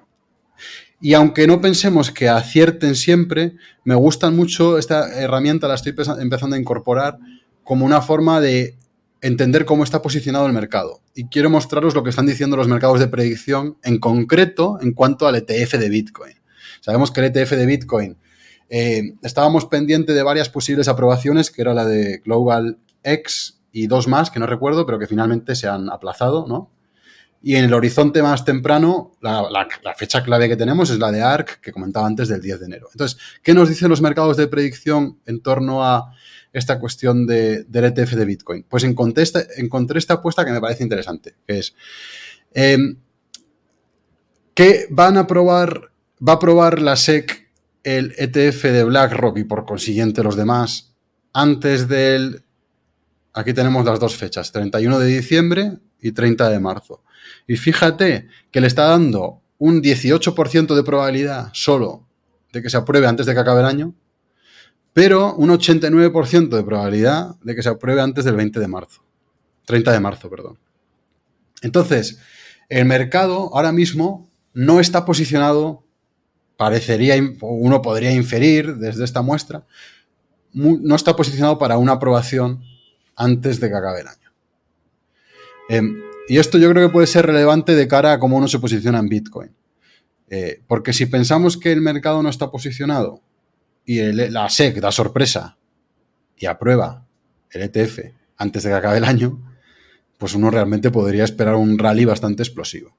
[1.02, 6.56] Y aunque no pensemos que acierten siempre, me gusta mucho esta herramienta, la estoy empezando
[6.56, 7.20] a incorporar
[7.64, 8.78] como una forma de
[9.22, 11.02] entender cómo está posicionado el mercado.
[11.16, 15.28] Y quiero mostraros lo que están diciendo los mercados de predicción, en concreto en cuanto
[15.28, 16.36] al ETF de Bitcoin.
[16.82, 18.18] Sabemos que el ETF de Bitcoin
[18.70, 24.08] eh, estábamos pendientes de varias posibles aprobaciones, que era la de Global X y dos
[24.08, 26.72] más, que no recuerdo, pero que finalmente se han aplazado, ¿no?
[27.48, 31.62] Y en el horizonte más temprano, la, fecha clave que tenemos es la de ARC,
[31.62, 32.88] que comentaba antes, del 10 de enero.
[32.92, 36.12] Entonces, ¿qué nos dicen los mercados de predicción en torno a
[36.54, 38.66] esta cuestión de, del ETF de Bitcoin?
[38.68, 41.76] Pues encontré esta, apuesta que me parece interesante, que es
[42.56, 42.98] em,
[44.56, 45.92] que van a probar,
[46.28, 47.48] va a probar la SEC
[47.84, 50.96] el ETF de BlackRock y por consiguiente los demás
[51.32, 52.44] antes del...
[53.34, 57.05] Aquí tenemos las dos fechas, 31 de diciembre y 30 de marzo.
[57.48, 62.08] Y fíjate que le está dando un 18% de probabilidad solo
[62.52, 63.94] de que se apruebe antes de que acabe el año,
[64.94, 69.04] pero un 89% de probabilidad de que se apruebe antes del 20 de marzo.
[69.66, 70.58] 30 de marzo, perdón.
[71.62, 72.20] Entonces,
[72.70, 75.84] el mercado ahora mismo no está posicionado,
[76.58, 79.66] parecería, uno podría inferir desde esta muestra,
[80.54, 82.64] no está posicionado para una aprobación
[83.16, 84.32] antes de que acabe el año.
[85.68, 88.60] Em, y esto yo creo que puede ser relevante de cara a cómo uno se
[88.60, 89.52] posiciona en Bitcoin.
[90.30, 93.22] Eh, porque si pensamos que el mercado no está posicionado
[93.86, 95.58] y la SEC da sorpresa
[96.38, 97.06] y aprueba
[97.52, 98.00] el ETF
[98.38, 99.40] antes de que acabe el año,
[100.18, 102.96] pues uno realmente podría esperar un rally bastante explosivo.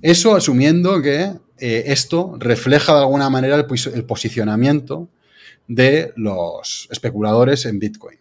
[0.00, 5.08] Eso asumiendo que eh, esto refleja de alguna manera el, posicionamiento
[5.68, 8.18] de los especuladores en Bitcoin.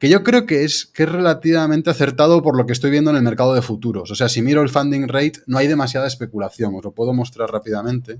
[0.00, 3.18] Que yo creo que es, que es relativamente acertado por lo que estoy viendo en
[3.18, 4.10] el mercado de futuros.
[4.10, 7.50] O sea, si miro el funding rate, no hay demasiada especulación, os lo puedo mostrar
[7.50, 8.18] rápidamente.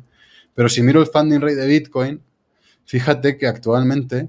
[0.55, 2.23] Pero si miro el funding rate de Bitcoin,
[2.85, 4.29] fíjate que actualmente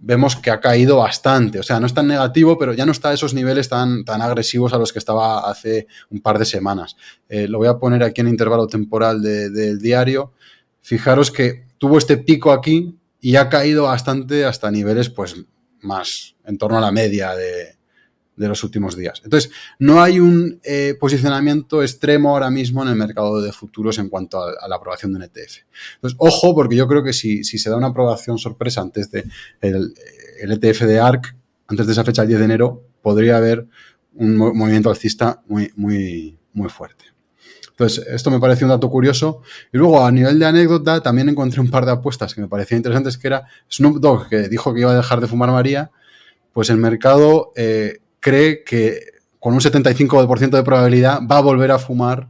[0.00, 1.60] vemos que ha caído bastante.
[1.60, 4.20] O sea, no es tan negativo, pero ya no está a esos niveles tan, tan
[4.20, 6.96] agresivos a los que estaba hace un par de semanas.
[7.28, 10.32] Eh, lo voy a poner aquí en intervalo temporal del diario.
[10.82, 15.36] Fijaros que tuvo este pico aquí y ha caído bastante hasta niveles, pues,
[15.84, 17.76] más en torno a la media de,
[18.36, 19.20] de los últimos días.
[19.24, 24.08] Entonces, no hay un eh, posicionamiento extremo ahora mismo en el mercado de futuros en
[24.08, 25.58] cuanto a, la aprobación de un ETF.
[25.96, 29.24] Entonces, ojo, porque yo creo que si, si se da una aprobación sorpresa antes de
[29.60, 29.94] el,
[30.40, 31.36] ETF de ARC,
[31.68, 33.66] antes de esa fecha, el 10 de enero, podría haber
[34.14, 37.13] un movimiento alcista muy, muy, muy fuerte.
[37.76, 39.42] Entonces, esto me pareció un dato curioso.
[39.72, 42.78] Y luego, a nivel de anécdota, también encontré un par de apuestas que me parecían
[42.78, 45.90] interesantes, que era Snoop Dogg, que dijo que iba a dejar de fumar María,
[46.52, 51.78] pues el mercado eh, cree que con un 75% de probabilidad va a volver a
[51.80, 52.28] fumar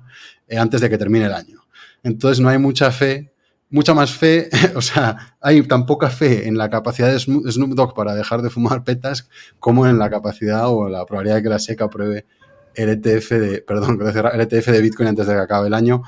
[0.48, 1.60] eh, antes de que termine el año.
[2.02, 3.32] Entonces no hay mucha fe,
[3.68, 7.94] mucha más fe, o sea, hay tan poca fe en la capacidad de Snoop Dogg
[7.94, 9.28] para dejar de fumar petas
[9.60, 12.24] como en la capacidad o la probabilidad de que la SECA apruebe
[12.74, 13.98] el ETF de, perdón,
[14.32, 16.02] el ETF de Bitcoin antes de que acabe el año.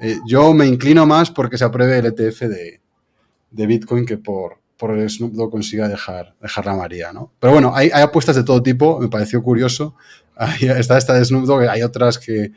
[0.00, 2.80] Eh, yo me inclino más porque se apruebe el ETF de,
[3.50, 7.32] de Bitcoin que por, por el Snoop Dogg consiga dejar, dejar la María, ¿no?
[7.40, 9.96] Pero bueno, hay, apuestas de todo tipo, me pareció curioso.
[10.60, 12.52] está esta de Snoop Dogg, hay otras que...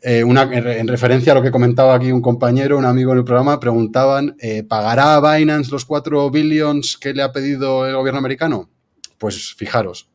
[0.00, 3.24] Eh, una, en referencia a lo que comentaba aquí un compañero, un amigo en el
[3.24, 8.70] programa, preguntaban, eh, ¿pagará Binance los 4 billions que le ha pedido el gobierno americano?
[9.18, 10.08] Pues fijaros,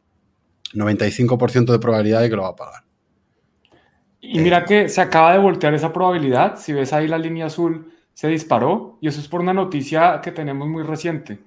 [0.73, 2.83] 95% de probabilidad de que lo va a pagar.
[4.21, 6.57] Y mira que se acaba de voltear esa probabilidad.
[6.57, 10.31] Si ves ahí la línea azul, se disparó y eso es por una noticia que
[10.31, 11.39] tenemos muy reciente.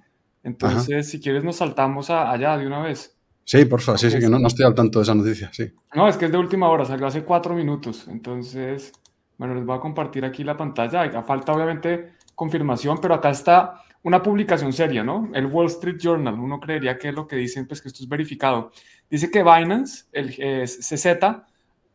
[0.43, 3.17] Entonces, si quieres, nos saltamos allá de una vez.
[3.45, 5.73] Sí, por favor, sí, sí, que no, no, estoy al tanto de esa noticia, sí.
[5.95, 8.07] No, es que es de última hora, salió hace cuatro minutos.
[8.09, 8.93] Entonces,
[9.39, 11.23] bueno, les voy a compartir aquí la pantalla.
[11.23, 15.29] Falta, obviamente, confirmación, pero acá está una publicación seria, ¿no?
[15.35, 18.09] El Wall Street Journal, uno creería que es lo que dicen, pues que esto es
[18.09, 18.71] verificado.
[19.11, 21.07] Dice que Binance, el eh, CZ,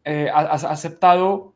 [0.03, 1.55] eh, ha, ha aceptado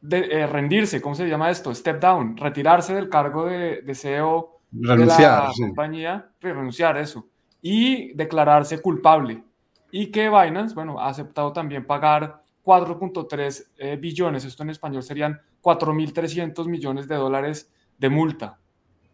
[0.00, 1.74] de, eh, rendirse, ¿cómo se llama esto?
[1.74, 7.28] Step down, retirarse del cargo de, CEO renunciar, de la compañía, renunciar eso,
[7.60, 9.44] y declararse culpable.
[9.90, 15.42] Y que Binance, bueno, ha aceptado también pagar 4.3 eh, billones, esto en español serían
[15.60, 18.58] 4.300 millones de dólares de multa.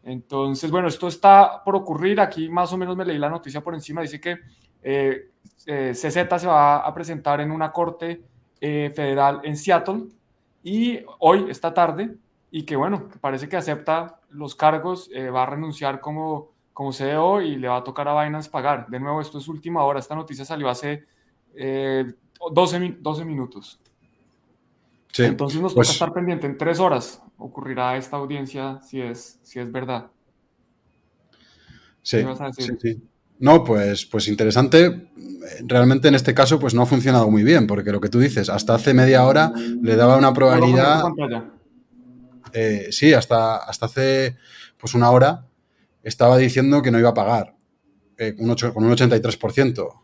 [0.03, 2.21] Entonces, bueno, esto está por ocurrir.
[2.21, 4.03] Aquí más o menos me leí la noticia por encima.
[4.03, 4.39] Dice que
[4.83, 5.31] eh,
[5.93, 8.23] CZ se va a presentar en una corte
[8.61, 10.09] federal en Seattle
[10.63, 12.17] y hoy, esta tarde,
[12.51, 17.41] y que bueno, parece que acepta los cargos, eh, va a renunciar como, como CEO
[17.41, 18.87] y le va a tocar a Binance pagar.
[18.89, 21.05] De nuevo, esto es última hora, esta noticia salió hace
[21.55, 22.15] 12, eh,
[23.01, 23.81] 12, minutos.
[25.19, 29.59] Entonces nos toca pues estar pendiente, en tres horas ocurrirá esta audiencia si es, si
[29.59, 30.07] es verdad.
[32.03, 32.25] Sí,
[32.59, 33.03] sí, sí.
[33.41, 35.11] No, pues, pues interesante.
[35.67, 38.51] Realmente en este caso pues no ha funcionado muy bien, porque lo que tú dices,
[38.51, 41.03] hasta hace media hora le daba una probabilidad...
[42.53, 44.37] Eh, sí, hasta, hasta hace
[44.77, 45.47] pues una hora
[46.03, 47.55] estaba diciendo que no iba a pagar
[48.19, 50.01] eh, con un 83%.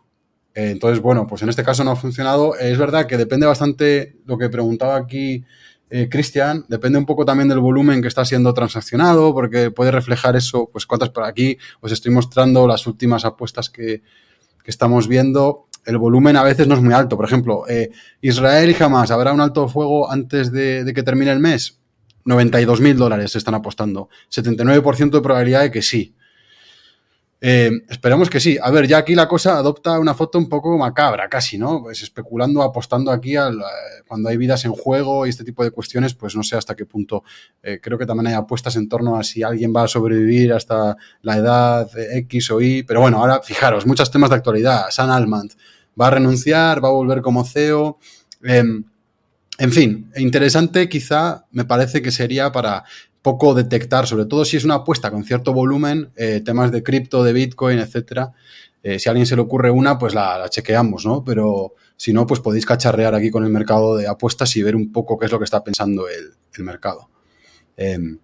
[0.55, 2.57] Eh, entonces, bueno, pues en este caso no ha funcionado.
[2.57, 5.45] Es verdad que depende bastante lo que preguntaba aquí
[5.89, 10.35] eh, Cristian, depende un poco también del volumen que está siendo transaccionado, porque puede reflejar
[10.35, 14.03] eso, pues cuántas por aquí os estoy mostrando las últimas apuestas que,
[14.65, 15.69] estamos viendo.
[15.85, 17.17] El volumen a veces no es muy alto.
[17.17, 21.39] Por ejemplo, eh, Israel y Hamas, ¿habrá un alto fuego antes de, que termine el
[21.39, 21.79] mes?
[22.25, 24.09] 92 mil dólares se están apostando.
[24.29, 26.16] 79% de probabilidad de que sí.
[27.49, 27.71] Eh,
[28.29, 28.59] que sí.
[28.61, 31.81] A ver, ya aquí la cosa adopta una foto un poco macabra, casi, ¿no?
[31.81, 33.63] Pues especulando, apostando aquí al,
[34.09, 36.87] cuando hay vidas en juego y este tipo de cuestiones, pues no sé hasta qué
[36.87, 37.23] punto.
[37.63, 40.97] Eh, creo que también hay apuestas en torno a si alguien va a sobrevivir hasta
[41.23, 42.83] la edad X o Y.
[42.83, 44.87] Pero bueno, ahora fijaros, muchos temas de actualidad.
[44.91, 45.53] San Almond
[46.01, 47.99] va a renunciar, va a volver como CEO.
[48.43, 48.83] Em,
[49.59, 52.83] en fin, interesante quizá me parece que sería para
[53.27, 57.25] poco detectar, sobre todo si es una apuesta con cierto volumen, eh, temas de cripto,
[57.25, 58.33] de Bitcoin, etcétera.
[58.85, 61.25] Eh, si a alguien se le ocurre una, pues la, chequeamos, ¿no?
[61.25, 64.93] Pero si no, pues podéis cacharrear aquí con el mercado de apuestas y ver un
[64.93, 67.11] poco qué es lo que está pensando el, mercado.
[67.77, 68.19] Em,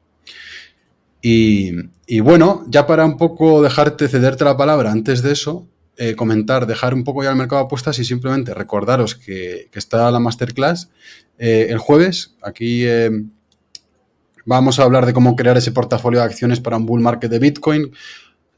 [1.21, 6.69] y, bueno, ya para un poco dejarte cederte la palabra antes de eso, eh, comentar,
[6.69, 10.91] dejar un poco ya el mercado de apuestas y simplemente recordaros que, está la masterclass
[11.39, 12.37] el jueves.
[12.41, 13.31] Aquí em,
[14.45, 17.39] Vamos a hablar de cómo crear ese portafolio de acciones para un bull market de
[17.39, 17.93] Bitcoin.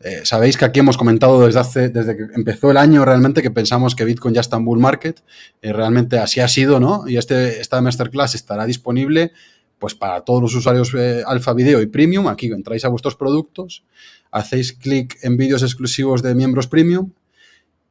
[0.01, 3.51] Eh, sabéis que aquí hemos comentado desde hace, desde que empezó el año realmente que
[3.51, 5.23] pensamos que Bitcoin ya está en bull market.
[5.63, 7.09] Eh, realmente así ha sido, ¿no?
[7.09, 9.33] Y este, esta masterclass estará disponible
[9.79, 12.29] pues para todos los usuarios eh, Alpha Video y Premium.
[12.29, 13.85] Aquí entráis a vuestros productos,
[14.31, 17.11] hacéis clic en vídeos exclusivos de miembros Premium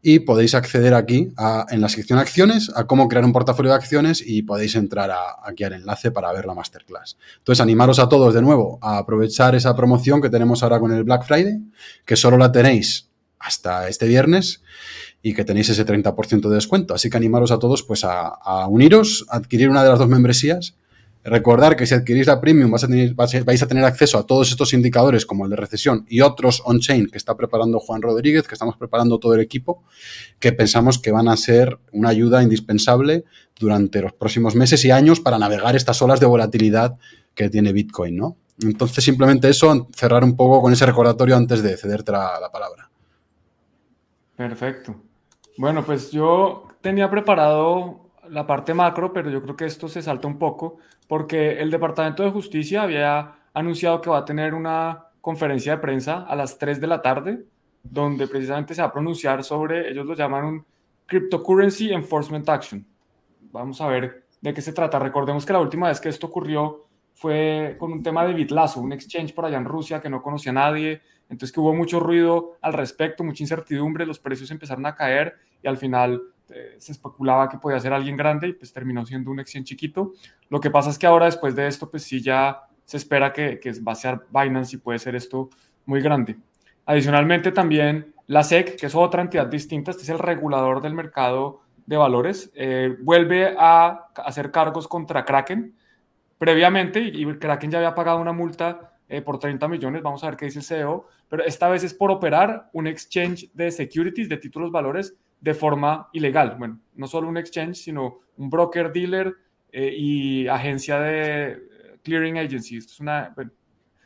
[0.05, 1.33] y podéis acceder aquí
[1.69, 5.09] en la sección acciones a cómo crear un portafolio de acciones y podéis entrar
[5.45, 7.17] aquí al enlace para ver la masterclass.
[7.37, 11.05] Entonces, animaros a todos de nuevo a aprovechar esa promoción que tenemos ahora con el
[11.05, 11.61] Black Friday,
[12.05, 13.07] que solo la tenéis
[13.39, 14.61] hasta este viernes
[15.21, 16.93] y que tenéis ese 30% de descuento.
[16.93, 20.09] Así que animaros a todos pues a, a uniros, a adquirir una de las dos
[20.09, 20.75] membresías
[21.23, 25.45] Recordar que si adquirís la Premium vais a, tener, acceso a todos estos indicadores como
[25.45, 29.33] el de recesión y otros on-chain que está preparando Juan Rodríguez, que estamos preparando todo
[29.33, 29.83] el equipo,
[30.39, 33.23] que pensamos que van a ser una ayuda indispensable
[33.57, 36.99] durante los próximos meses y años para navegar estas olas de volatilidad
[37.33, 38.37] que tiene Bitcoin, ¿no?
[38.61, 42.89] Entonces, simplemente eso, cerrar un poco con ese recordatorio antes de cederte la palabra.
[44.35, 44.95] Perfecto.
[45.57, 48.02] Bueno, pues yo tenía preparado
[48.33, 52.23] la parte macro, pero yo creo que esto se salta un poco porque el Departamento
[52.23, 56.81] de Justicia había anunciado que va a tener una conferencia de prensa a las 3
[56.81, 57.45] de la tarde,
[57.83, 60.65] donde precisamente se va a pronunciar sobre, ellos lo llaman un
[61.05, 62.85] Cryptocurrency Enforcement Action.
[63.51, 64.99] Vamos a ver de qué se trata.
[64.99, 68.91] Recordemos que la última vez que esto ocurrió fue con un tema de Bitlazo, un
[68.93, 72.57] exchange por allá en Rusia que no conocía a nadie, entonces que hubo mucho ruido
[72.61, 77.49] al respecto, mucha incertidumbre, los precios empezaron a caer y al final eh, se especulaba
[77.49, 80.13] que podía ser alguien grande y pues terminó siendo un exchange chiquito.
[80.49, 83.59] Lo que pasa es que ahora después de esto pues sí ya se espera que,
[83.59, 85.49] que va a ser Binance y puede ser esto
[85.85, 86.37] muy grande.
[86.85, 91.61] Adicionalmente también la SEC, que es otra entidad distinta, este es el regulador del mercado
[91.85, 95.75] de valores, eh, vuelve a hacer cargos contra Kraken.
[96.37, 100.37] Previamente, y Kraken ya había pagado una multa eh, por 30 millones, vamos a ver
[100.37, 104.37] qué dice el CEO, pero esta vez es por operar un exchange de securities, de
[104.37, 106.55] títulos valores, de forma ilegal.
[106.57, 109.35] Bueno, no solo un exchange, sino un broker dealer
[109.73, 111.57] eh, y agencia de eh,
[112.01, 112.77] clearing agency.
[112.77, 113.51] Esto es una, bueno,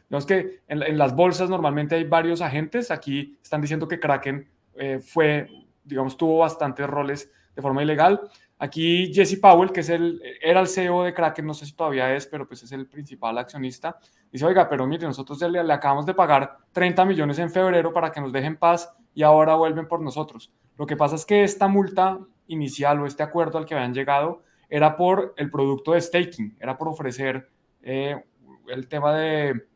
[0.09, 2.89] digamos que en, las bolsas normalmente hay varios agentes.
[2.89, 5.47] Aquí están diciendo que Kraken eh, fue,
[5.83, 8.19] digamos, tuvo bastantes roles de forma ilegal.
[8.59, 12.15] Aquí Jesse Powell, que es el, era el CEO de Kraken, no sé si todavía
[12.15, 13.99] es, pero pues es el principal accionista,
[14.31, 18.11] dice, oiga, pero mire, nosotros le, le acabamos de pagar 30 millones en febrero para
[18.11, 20.51] que nos dejen paz y ahora vuelven por nosotros.
[20.77, 24.43] Lo que pasa es que esta multa inicial o este acuerdo al que habían llegado
[24.69, 27.49] era por el producto de staking, era por ofrecer
[27.81, 28.21] eh,
[28.67, 29.67] el tema de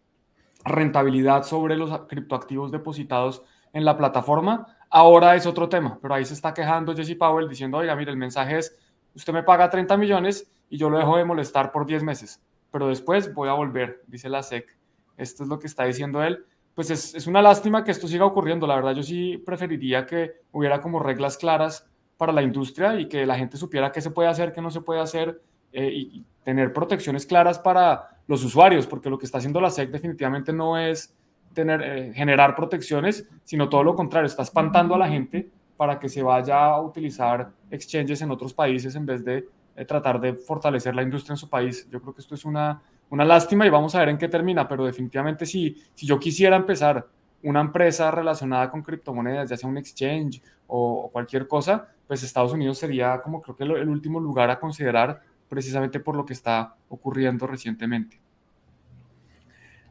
[0.64, 4.68] rentabilidad sobre los criptoactivos depositados en la plataforma.
[4.92, 8.18] Ahora es otro tema, pero ahí se está quejando Jesse Powell diciendo, oiga, mire, el
[8.18, 8.78] mensaje es,
[9.16, 12.88] usted me paga 30 millones y yo lo dejo de molestar por 10 meses, pero
[12.88, 14.78] después voy a volver, dice la SEC.
[15.18, 18.66] Esto es lo que está diciendo él pues es, una lástima que esto siga ocurriendo.
[18.66, 23.26] La verdad, yo sí preferiría que hubiera como reglas claras para la industria y que
[23.26, 25.42] la gente supiera qué se puede hacer, qué no se puede hacer
[25.74, 29.90] eh, y tener protecciones claras para los usuarios, porque lo que está haciendo la SEC
[29.90, 31.16] definitivamente no es
[31.56, 36.22] eh, generar protecciones, sino todo lo contrario, está espantando a la gente para que se
[36.22, 41.04] vaya a utilizar exchanges en otros países en vez de eh, tratar de fortalecer la
[41.04, 41.88] industria en su país.
[41.90, 44.68] Yo creo que esto es una una lástima y vamos a ver en qué termina,
[44.68, 47.08] pero definitivamente si, si yo quisiera empezar
[47.44, 52.78] una empresa relacionada con criptomonedas, ya sea un exchange o, cualquier cosa, pues Estados Unidos
[52.78, 57.46] sería como creo que el último lugar a considerar precisamente por lo que está ocurriendo
[57.48, 58.22] recientemente.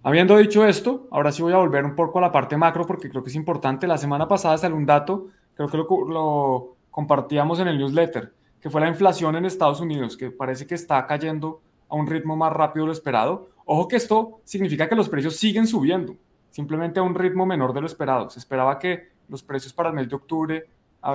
[0.03, 3.11] Habiendo dicho esto, ahora sí voy a volver un poco a la parte macro porque
[3.11, 3.87] creo que es importante.
[3.87, 8.81] La semana pasada salió un dato, creo que lo, compartíamos en el newsletter, que fue
[8.81, 12.85] la inflación en Estados Unidos, que parece que está cayendo a un ritmo más rápido
[12.85, 13.51] de lo esperado.
[13.67, 16.17] Ojo que esto significa que los precios siguen subiendo.
[16.51, 18.29] simplemente a un ritmo menor de lo esperado.
[18.29, 20.67] Se esperaba que los precios para el mes de octubre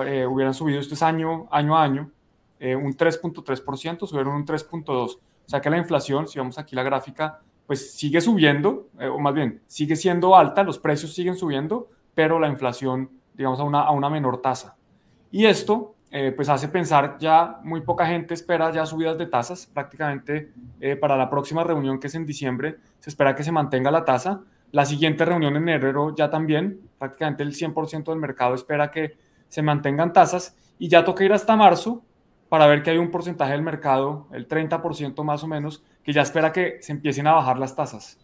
[0.06, 2.10] eh, hubieran subido este año, año a año
[2.58, 4.88] eh, un 3.3%, subieron un 3.2%.
[4.88, 9.18] O sea que la inflación, si vemos aquí la gráfica, pues sigue subiendo, eh, o
[9.18, 13.82] más bien, sigue siendo alta, los precios siguen subiendo, pero la inflación, digamos, a una,
[13.82, 14.76] a una menor tasa.
[15.30, 19.66] Y esto eh, pues hace pensar ya muy poca gente espera ya subidas de tasas,
[19.66, 23.90] prácticamente eh, para la próxima reunión que es en diciembre se espera que se mantenga
[23.90, 28.90] la tasa, la siguiente reunión en enero ya también, prácticamente el 100% del mercado espera
[28.90, 29.16] que
[29.48, 32.02] se mantengan tasas y ya toca ir hasta marzo
[32.48, 36.22] para ver que hay un porcentaje del mercado, el 30% más o menos, que ya
[36.22, 38.18] espera que se empiecen a bajar las tasas,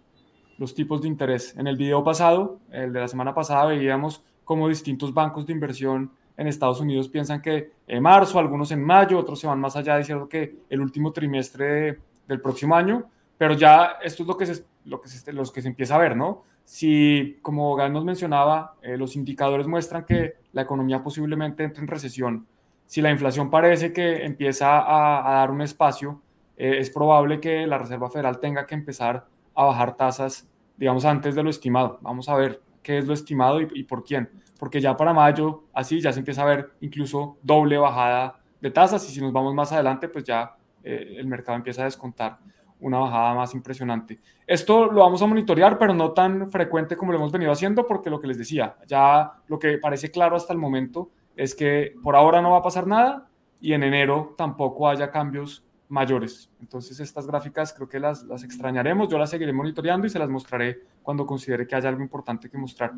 [0.59, 1.57] los tipos de interés.
[1.57, 6.13] En el video pasado, el de la semana pasada, veíamos cómo distintos bancos de inversión
[6.37, 9.97] en Estados Unidos piensan que en marzo, algunos en mayo, otros se van más allá
[9.97, 13.05] diciendo que el último trimestre del próximo año,
[13.37, 15.99] pero ya esto es lo que se, lo que se, los que se empieza a
[15.99, 16.45] ver, ¿no?
[16.65, 21.89] Si, como Gal nos mencionaba, eh, los indicadores muestran que la economía posiblemente entre en
[21.89, 22.47] recesión,
[22.93, 26.21] si la inflación parece que empieza a, a dar un espacio,
[26.59, 31.35] eh, es probable que la Reserva Federal tenga que empezar a bajar tasas, digamos, antes
[31.35, 31.99] de lo estimado.
[32.03, 34.29] Vamos a ver qué es lo estimado y, y por quién
[34.59, 39.09] porque ya para mayo, así ya se empieza a ver incluso doble bajada de tasas
[39.09, 42.39] y si nos vamos más adelante, pues ya eh, el mercado empieza a descontar
[42.79, 44.21] una bajada más impresionante.
[44.47, 48.11] Esto lo vamos a monitorear, pero no tan frecuente como lo hemos venido haciendo, porque
[48.11, 52.17] lo que les decía, ya lo que parece claro hasta el momento es que por
[52.17, 53.29] ahora no va a pasar nada
[53.61, 56.51] y en enero tampoco haya cambios mayores.
[56.61, 60.81] Entonces estas gráficas creo que las, extrañaremos, yo las seguiré monitoreando y se las mostraré
[61.03, 62.93] cuando considere que haya algo importante que mostrar.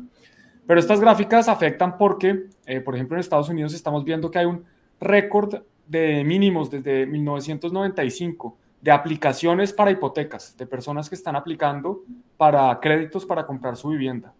[0.65, 4.45] Pero estas gráficas afectan porque, eh, por ejemplo, en Estados Unidos estamos viendo que hay
[4.45, 4.63] un
[4.99, 12.03] récord de mínimos desde 1995 de aplicaciones para hipotecas, de personas que están aplicando
[12.37, 14.33] para créditos para comprar su vivienda.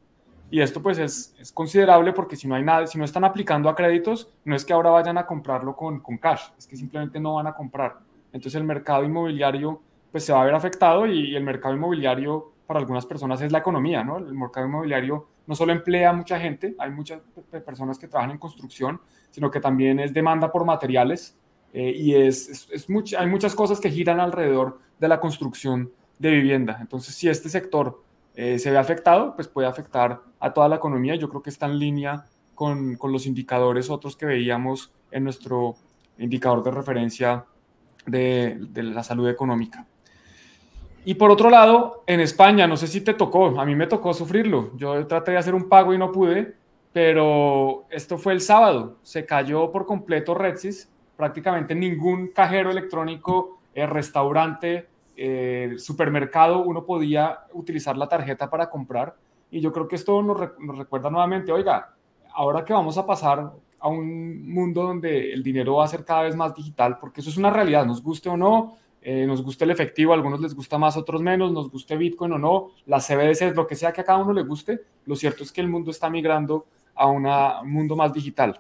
[0.52, 3.68] Y esto pues es, es, considerable porque si no hay nada, si no están aplicando
[3.68, 7.20] a créditos, no es que ahora vayan a comprarlo con, con cash, es que simplemente
[7.20, 7.98] no van a comprar.
[8.32, 9.82] Entonces el mercado inmobiliario
[10.12, 13.58] pues se va a ver afectado y, el mercado inmobiliario para algunas personas es la
[13.58, 14.18] economía, ¿no?
[14.18, 17.20] El mercado inmobiliario no solo emplea a mucha gente, hay muchas
[17.66, 21.38] personas que trabajan en construcción, sino que también es demanda por materiales
[21.74, 26.78] eh, y es, es, hay muchas cosas que giran alrededor de la construcción de vivienda.
[26.80, 28.02] Entonces, si este sector
[28.36, 31.16] eh, se ve afectado, pues puede afectar a toda la economía.
[31.16, 35.76] Yo creo que está en línea con, con los indicadores otros que veíamos en nuestro
[36.18, 37.46] indicador de referencia
[38.06, 39.86] de, de la salud económica.
[41.06, 44.14] Y por otro lado, en España, no sé si te tocó, a mí me tocó
[44.14, 44.72] sufrirlo.
[44.76, 46.56] Yo traté de hacer un pago y no pude,
[46.92, 48.98] pero esto fue el sábado.
[49.04, 50.90] Se cayó por completo Redsys.
[51.16, 59.16] Prácticamente ningún cajero electrónico, eh, restaurante, eh, supermercado, uno podía utilizar la tarjeta para comprar.
[59.50, 61.94] Y yo creo que esto nos, re recuerda nuevamente, oiga,
[62.34, 66.24] ahora que vamos a pasar a un mundo donde el dinero va a ser cada
[66.24, 69.64] vez más digital, porque eso es una realidad, nos guste o no, eh, nos gusta
[69.64, 73.08] el efectivo, a algunos les gusta más, otros menos, nos guste Bitcoin o no, las
[73.08, 75.68] CBDC, lo que sea que a cada uno le guste, lo cierto es que el
[75.68, 77.28] mundo está migrando a un
[77.72, 78.60] mundo más digital.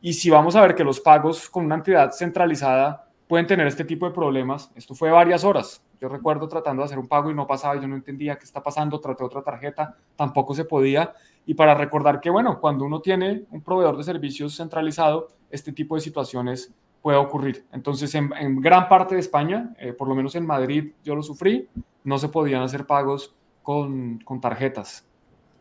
[0.00, 3.84] Y si vamos a ver que los pagos con una entidad centralizada pueden tener este
[3.84, 5.84] tipo de problemas, esto fue varias horas.
[6.02, 8.60] Yo recuerdo tratando de hacer un pago y no pasaba, yo no entendía qué está
[8.60, 11.12] pasando, traté otra tarjeta, tampoco se podía.
[11.46, 15.94] Y para recordar que, bueno, cuando uno tiene un proveedor de servicios centralizado, este tipo
[15.94, 17.66] de situaciones puede ocurrir.
[17.70, 21.68] Entonces, en, gran parte de España, eh, por lo menos en Madrid, yo lo sufrí,
[22.02, 25.06] no se podían hacer pagos con, con tarjetas.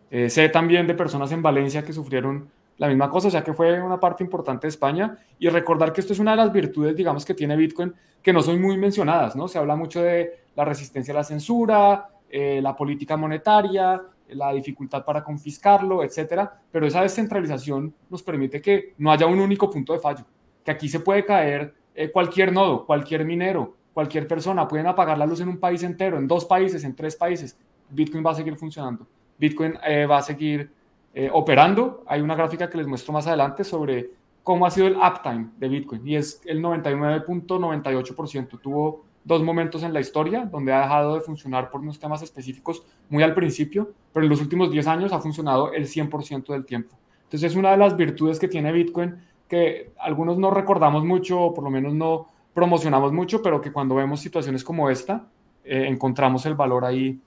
[0.10, 2.50] Eh, sé también de personas en Valencia que sufrieron
[2.82, 5.16] la misma cosa, o sea que fue una parte importante de España.
[5.38, 8.42] Y recordar que esto es una de las virtudes, digamos, que tiene Bitcoin, que no
[8.42, 9.48] son muy mencionadas, ¿no?
[9.48, 15.06] Se habla mucho de la resistencia a la censura, eh, la política monetaria, la dificultad
[15.06, 20.00] para confiscarlo, etcétera, pero esa descentralización nos permite que no haya un único punto de
[20.00, 20.26] fallo
[20.66, 25.28] que aquí se puede caer eh, cualquier nodo, cualquier minero, cualquier persona, pueden apagar la
[25.28, 27.56] luz en un país entero, en dos países, en tres países.
[27.92, 29.06] Bitcoin va a seguir funcionando.
[29.38, 30.72] Bitcoin eh, va a seguir
[31.14, 32.04] eh, operando.
[32.08, 34.12] Hay una gráfica que les muestro más adelante sobre
[34.44, 38.60] cómo ha sido el uptime de Bitcoin y es el 99.98%.
[38.60, 42.84] Tuvo dos momentos en la historia donde ha dejado de funcionar por unos temas específicos
[43.10, 46.98] muy al principio, pero en los últimos 10 años ha funcionado el 100% del tiempo.
[47.24, 49.16] Entonces es una de las virtudes que tiene Bitcoin
[49.48, 53.96] que algunos no recordamos mucho, o por lo menos no promocionamos mucho, pero que cuando
[53.96, 55.28] vemos situaciones como esta,
[55.64, 57.20] eh, encontramos el valor ahí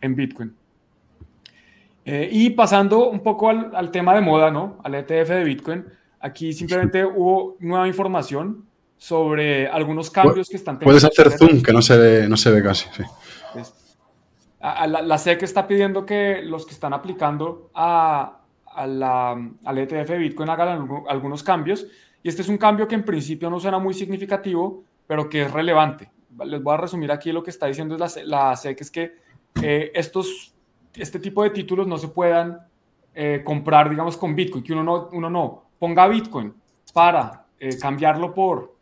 [0.00, 0.54] en Bitcoin.
[2.04, 4.78] Eh, y pasando un poco al, al, tema de moda, ¿no?
[4.82, 5.84] Al ETF de Bitcoin,
[6.20, 8.66] aquí simplemente hubo nueva información
[9.02, 11.00] sobre algunos cambios que están teniendo.
[11.00, 12.88] Puedes hacer zoom, que no se ve, no se ve casi.
[12.92, 13.02] Sí.
[14.60, 20.88] la, SEC está pidiendo que los que están aplicando a, al ETF de Bitcoin hagan
[21.08, 21.84] algunos cambios.
[22.22, 25.50] Y este es un cambio que en principio no suena muy significativo, pero que es
[25.50, 26.12] relevante.
[26.44, 29.16] Les voy a resumir aquí lo que está diciendo la, la SEC, es que
[29.60, 30.51] eh, estos,
[30.94, 32.58] este tipo de títulos no se puedan
[33.14, 36.54] eh, comprar, digamos, con Bitcoin, que uno no, uno no ponga Bitcoin
[36.92, 38.72] para eh, cambiarlo por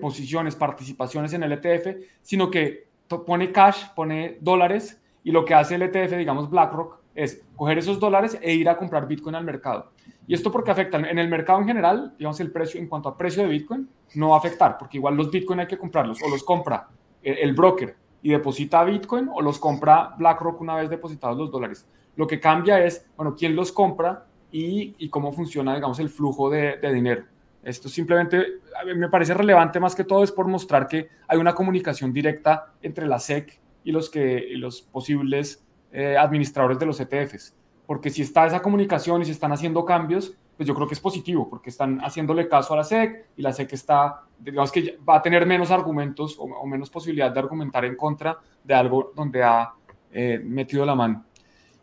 [0.00, 2.86] posiciones, participaciones en el ETF, sino que
[3.26, 7.98] pone cash, pone dólares y lo que hace el ETF, digamos BlackRock, es coger esos
[7.98, 9.90] dólares e ir a comprar Bitcoin al mercado.
[10.28, 10.98] ¿Y esto porque afecta?
[10.98, 14.30] En el mercado en general, digamos, el precio, en cuanto a precio de Bitcoin, no
[14.30, 16.88] va a afectar, porque igual los Bitcoin hay que comprarlos, o los compra
[17.22, 21.86] el, broker y deposita Bitcoin, o los compra BlackRock una vez depositados los dólares.
[22.16, 26.50] Lo que cambia es, bueno, quién los compra y, y cómo funciona, digamos, el flujo
[26.50, 27.24] de, de dinero.
[27.62, 28.60] Esto simplemente
[28.94, 33.06] me parece relevante más que todo es por mostrar que hay una comunicación directa entre
[33.06, 37.56] la SEC y los, que, los posibles eh, administradores de los ETFs.
[37.86, 41.00] Porque si está esa comunicación y se están haciendo cambios, pues yo creo que es
[41.00, 45.16] positivo, porque están haciéndole caso a la SEC y la SEC está, digamos que va
[45.16, 49.74] a tener menos argumentos o, menos posibilidad de argumentar en contra de algo donde ha
[50.12, 51.24] eh, metido la mano.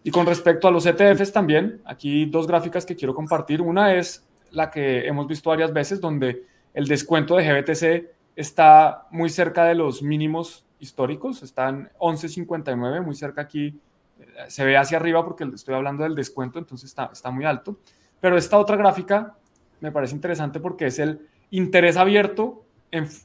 [0.04, 3.62] Y con respecto a los ETFs también, aquí dos gráficas que quiero compartir.
[3.62, 6.44] Una es la que hemos visto varias veces, donde
[6.74, 13.42] el descuento de GBTC está muy cerca de los mínimos históricos, están 11.59, muy cerca
[13.42, 13.80] aquí,
[14.20, 17.78] eh, se ve hacia arriba porque estoy hablando del descuento, entonces está, está muy alto.
[18.24, 19.36] Pero esta otra gráfica
[19.82, 22.64] me parece interesante porque es el interés abierto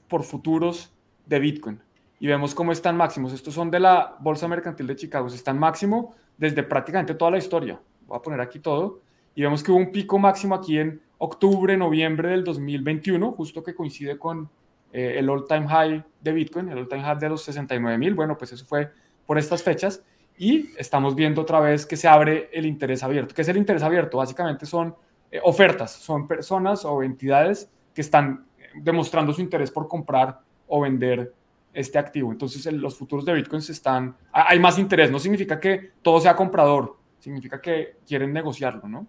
[0.09, 0.92] por futuros
[1.24, 1.80] de Bitcoin.
[2.18, 3.32] Y vemos cómo están máximos.
[3.32, 5.28] Estos son de la Bolsa Mercantil de Chicago.
[5.28, 7.80] Están máximo desde prácticamente toda la historia.
[8.09, 8.99] Voy a poner aquí todo.
[9.36, 13.76] Y vemos que hubo un pico máximo aquí en octubre, noviembre del 2021, justo que
[13.76, 14.51] coincide con
[14.92, 18.14] eh, el all-time high de Bitcoin, el all-time high de los 69 mil.
[18.14, 18.90] Bueno, pues eso fue
[19.26, 20.03] por estas fechas.
[20.39, 23.34] Y estamos viendo otra vez que se abre el interés abierto.
[23.34, 24.18] ¿Qué es el interés abierto?
[24.18, 24.95] Básicamente son
[25.30, 31.32] eh, ofertas, son personas o entidades que están demostrando su interés por comprar o vender
[31.74, 32.32] este activo.
[32.32, 35.11] Entonces, los futuros de Bitcoin se están, hay más interés.
[35.11, 39.07] No significa que todo sea comprador, significa que quieren negociarlo, ¿no?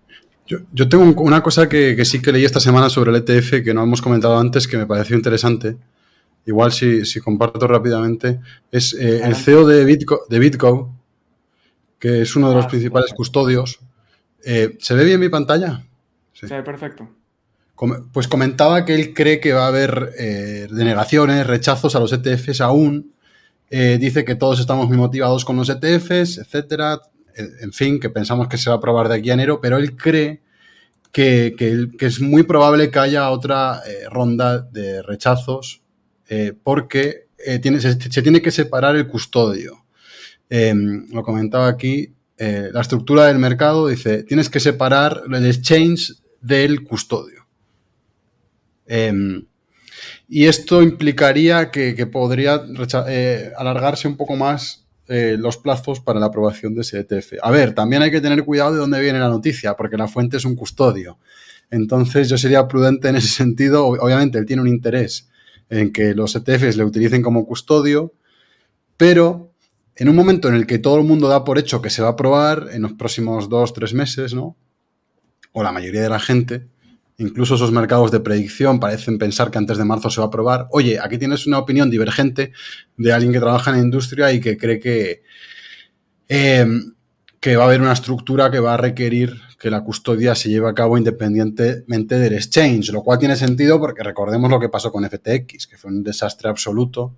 [0.47, 3.83] Yo, tengo una cosa que, sí que leí esta semana sobre el ETF que no
[3.83, 5.77] hemos comentado antes que me pareció interesante.
[6.47, 8.39] Igual si, comparto rápidamente.
[8.71, 10.98] Es eh, el CEO de Bitco, de Bitco,
[11.99, 13.79] que es uno de los ah, principales custodios.
[14.43, 15.83] Eh, ¿Se ve bien mi pantalla?
[16.33, 16.47] Sí.
[16.47, 17.09] Se ve perfecto.
[18.11, 22.59] Pues comentaba que él cree que va a haber eh, denegaciones, rechazos a los ETFs
[22.59, 23.13] aún.
[23.69, 26.99] dice que todos estamos muy motivados con los ETFs, etcétera
[27.61, 29.95] en fin, que pensamos que se va a aprobar de aquí a enero, pero él
[29.95, 30.41] cree
[31.11, 31.55] que,
[31.99, 35.81] es muy probable que haya otra eh, ronda de rechazos
[36.27, 39.78] eh, porque eh, tiene, se, tiene que separar el custodio.
[40.49, 46.83] Em, lo comentaba aquí, la estructura del mercado dice, tienes que separar el exchange del
[46.83, 47.45] custodio.
[48.85, 49.45] Em,
[50.27, 52.61] y esto implicaría que, podría
[53.57, 57.33] alargarse un poco más eh, los plazos para la aprobación de ese ETF.
[57.41, 60.37] A ver, también hay que tener cuidado de dónde viene la noticia, porque la fuente
[60.37, 61.17] es un custodio.
[61.71, 63.87] Entonces yo sería prudente en ese sentido.
[63.87, 65.27] Obviamente él tiene un interés
[65.69, 68.13] en que los ETFs le utilicen como custodio,
[68.97, 69.48] pero
[69.99, 72.09] en un momento en el que todo el mundo da por hecho que se va
[72.09, 74.57] a aprobar en los próximos dos, tres meses, ¿no?
[75.51, 76.67] O la mayoría de la gente,
[77.19, 80.67] Incluso esos mercados de predicción parecen pensar que antes de marzo se va a aprobar.
[80.71, 82.53] Oye, aquí tienes una opinión divergente
[82.95, 85.21] de alguien que trabaja en la industria y que cree que,
[86.29, 86.65] eh,
[87.41, 90.69] que va a haber una estructura que va a requerir que la custodia se lleve
[90.69, 95.03] a cabo independientemente del exchange, lo cual tiene sentido porque recordemos lo que pasó con
[95.03, 97.17] FTX, que fue un desastre absoluto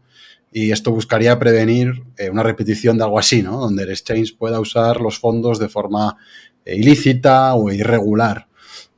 [0.52, 3.58] y esto buscaría prevenir eh, una repetición de algo así, ¿no?
[3.58, 6.18] Donde el exchange pueda usar los fondos de forma
[6.66, 8.48] eh, ilícita o irregular.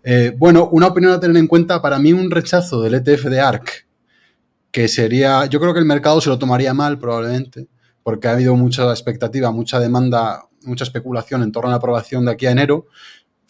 [0.04, 3.40] Eh, bueno, una opinión a tener en cuenta, para mí un rechazo del ETF de
[3.40, 3.88] ARC,
[4.72, 7.68] que sería, yo creo que el mercado se lo tomaría mal probablemente,
[8.02, 12.32] porque ha habido mucha expectativa, mucha demanda, mucha especulación en torno a la aprobación de
[12.32, 12.88] aquí a enero,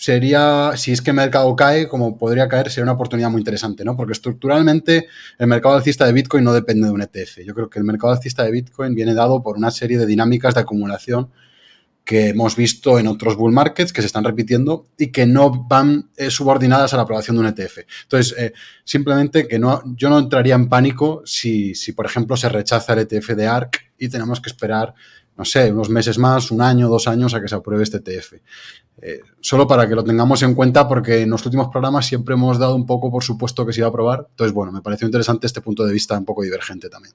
[0.04, 3.86] sería, si es que el mercado cae, como podría caer, sería una oportunidad muy interesante,
[3.86, 3.96] ¿no?
[3.96, 5.08] Porque estructuralmente
[5.40, 7.40] el mercado alcista de Bitcoin no depende de un ETF.
[7.46, 10.56] Yo creo que el mercado alcista de Bitcoin viene dado por una serie de dinámicas
[10.56, 11.30] de acumulación
[12.04, 16.10] que hemos visto en otros bull markets que se están repitiendo y que no van
[16.18, 17.86] eh, subordinadas a la aprobación de un ETF.
[18.02, 22.50] Entonces, eh, simplemente que no, yo no entraría en pánico si, si, por ejemplo, se
[22.50, 24.94] rechaza el ETF de ARC y tenemos que esperar,
[25.38, 28.34] no sé, unos meses más, un año, dos años a que se apruebe este ETF.
[29.02, 32.60] Eh, solo para que lo tengamos en cuenta porque en los últimos programas siempre hemos
[32.60, 34.28] dado un poco por supuesto que se iba a aprobar.
[34.30, 37.14] Entonces, bueno, me pareció interesante este punto de vista un poco divergente también.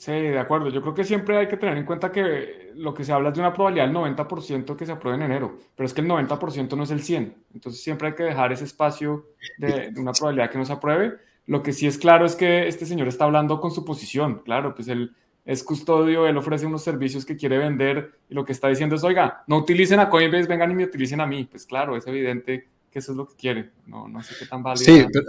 [0.00, 0.70] Sí, de acuerdo.
[0.70, 3.34] Yo creo que siempre hay que tener en cuenta que lo que se habla es
[3.34, 6.74] de una probabilidad del 90% que se apruebe en enero, pero es que el 90%
[6.74, 7.34] no es el 100%.
[7.52, 9.26] Entonces siempre hay que dejar ese espacio
[9.58, 11.18] de, una probabilidad que no se apruebe.
[11.44, 14.40] Lo que sí es claro es que este señor está hablando con su posición.
[14.42, 15.14] Claro, pues él
[15.44, 19.04] es custodio, él ofrece unos servicios que quiere vender y lo que está diciendo es,
[19.04, 21.44] oiga, no utilicen a Coinbase, vengan y me utilicen a mí.
[21.44, 23.70] Pues claro, es evidente que eso es lo que quiere.
[23.86, 24.84] No, no sé qué tan válido.
[24.84, 25.24] Sí, pero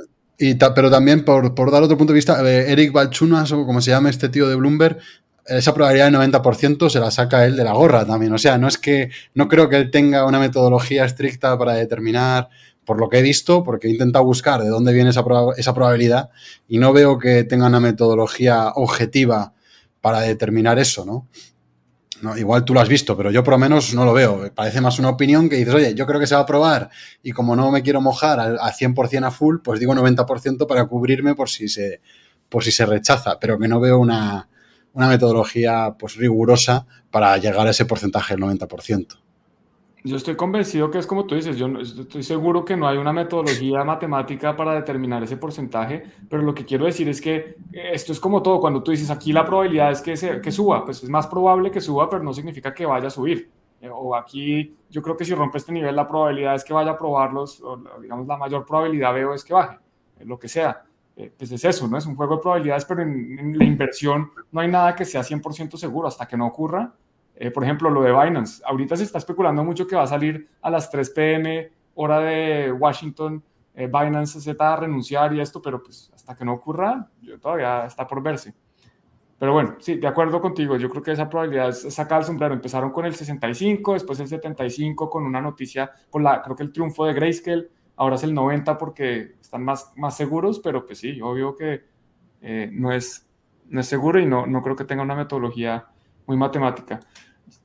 [0.76, 4.10] pero también por, dar otro punto de vista, eh, Eric Balchunas, o como se llama
[4.10, 4.98] este tío de Bloomberg,
[5.46, 8.34] esa probabilidad del 90% se la saca él de la gorra también.
[8.34, 12.50] O sea, no es que no creo que él tenga una metodología estricta para determinar,
[12.86, 15.24] por lo que he visto, porque he intentado buscar de dónde viene esa,
[15.58, 16.30] esa probabilidad
[16.68, 19.54] y no veo que tenga una metodología objetiva
[20.02, 21.28] para determinar eso, ¿no?
[22.38, 24.54] igual tú lo has visto, pero yo por lo menos no lo veo.
[24.54, 26.90] Parece más una opinión que dices, oye, yo creo que se va a probar
[27.24, 31.36] y como no me quiero mojar al, 100% a full, pues digo 90% para cubrirme
[31.36, 32.02] por si se,
[32.50, 34.50] por si se rechaza, pero que no veo una,
[34.94, 39.21] una metodología pues rigurosa para llegar a ese porcentaje del 90%.
[40.04, 43.14] Yo estoy convencido que es como tú dices, yo estoy seguro que no hay una
[43.14, 48.20] metodología matemática para determinar ese porcentaje, pero lo que quiero decir es que esto es
[48.20, 51.10] como todo, cuando tú dices aquí la probabilidad es que, se, que suba, pues es
[51.10, 53.52] más probable que suba, pero no significa que vaya a subir.
[53.80, 56.92] Eh, o aquí yo creo que si rompe este nivel la probabilidad es que vaya
[56.92, 59.78] a probarlos, o digamos la mayor probabilidad veo es que baje,
[60.20, 60.84] eh, lo que sea.
[61.16, 61.98] Eh, pues es eso, ¿no?
[61.98, 65.78] Es un juego de probabilidades, pero en la inversión no hay nada que sea 100%
[65.78, 66.92] seguro hasta que no ocurra
[67.44, 68.62] eh, por ejemplo, lo de Binance.
[68.64, 72.72] Ahorita se está especulando mucho que va a salir a las 3 pm, hora de
[72.72, 77.40] Washington, eh, Binance Z a renunciar y esto, pero pues hasta que no ocurra, yo
[77.40, 78.54] todavía está por verse.
[79.40, 80.78] Pero bueno, sí, de acuerdo contigo.
[80.78, 82.54] Yo creo que esa probabilidad es sacar el sombrero.
[82.54, 86.72] Empezaron con el 65, después el 75, con una noticia, con la, creo que el
[86.72, 87.70] triunfo de Grayscale.
[87.96, 91.86] Ahora es el 90 porque están más, más seguros, pero pues sí, obvio que
[92.42, 93.28] eh, no, es,
[93.66, 95.88] no es seguro y no, no creo que tenga una metodología
[96.28, 97.00] muy matemática.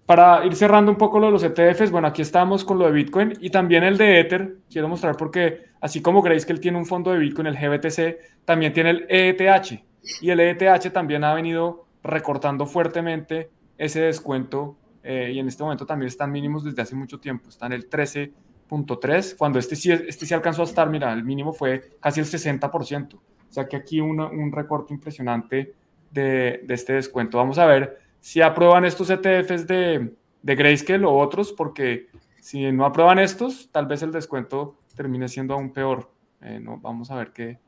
[0.07, 2.93] Para ir cerrando un poco lo de los ETFs, bueno, aquí estamos con lo de
[2.93, 4.59] Bitcoin y también el de Ether.
[4.71, 8.73] Quiero mostrar porque, así como que él tiene un fondo de Bitcoin, el GBTC, también
[8.73, 9.83] tiene el ETH.
[10.21, 15.85] Y el ETH también ha venido recortando fuertemente ese descuento eh, y en este momento
[15.87, 17.49] también están mínimos desde hace mucho tiempo.
[17.49, 21.53] Está en el 13.3, cuando este sí, este sí alcanzó a estar, mira, el mínimo
[21.53, 23.15] fue casi el 60%.
[23.15, 25.75] O sea que aquí un recorte impresionante
[26.13, 27.39] de, de este descuento.
[27.39, 30.13] Vamos a ver si aprueban estos ETFs de,
[30.43, 32.09] de Grayscale o otros, porque
[32.41, 36.11] si no aprueban estos, tal vez el descuento termine siendo aún peor.
[36.41, 37.61] Eh, no, vamos a ver qué,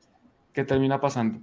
[0.52, 1.38] qué termina pasando.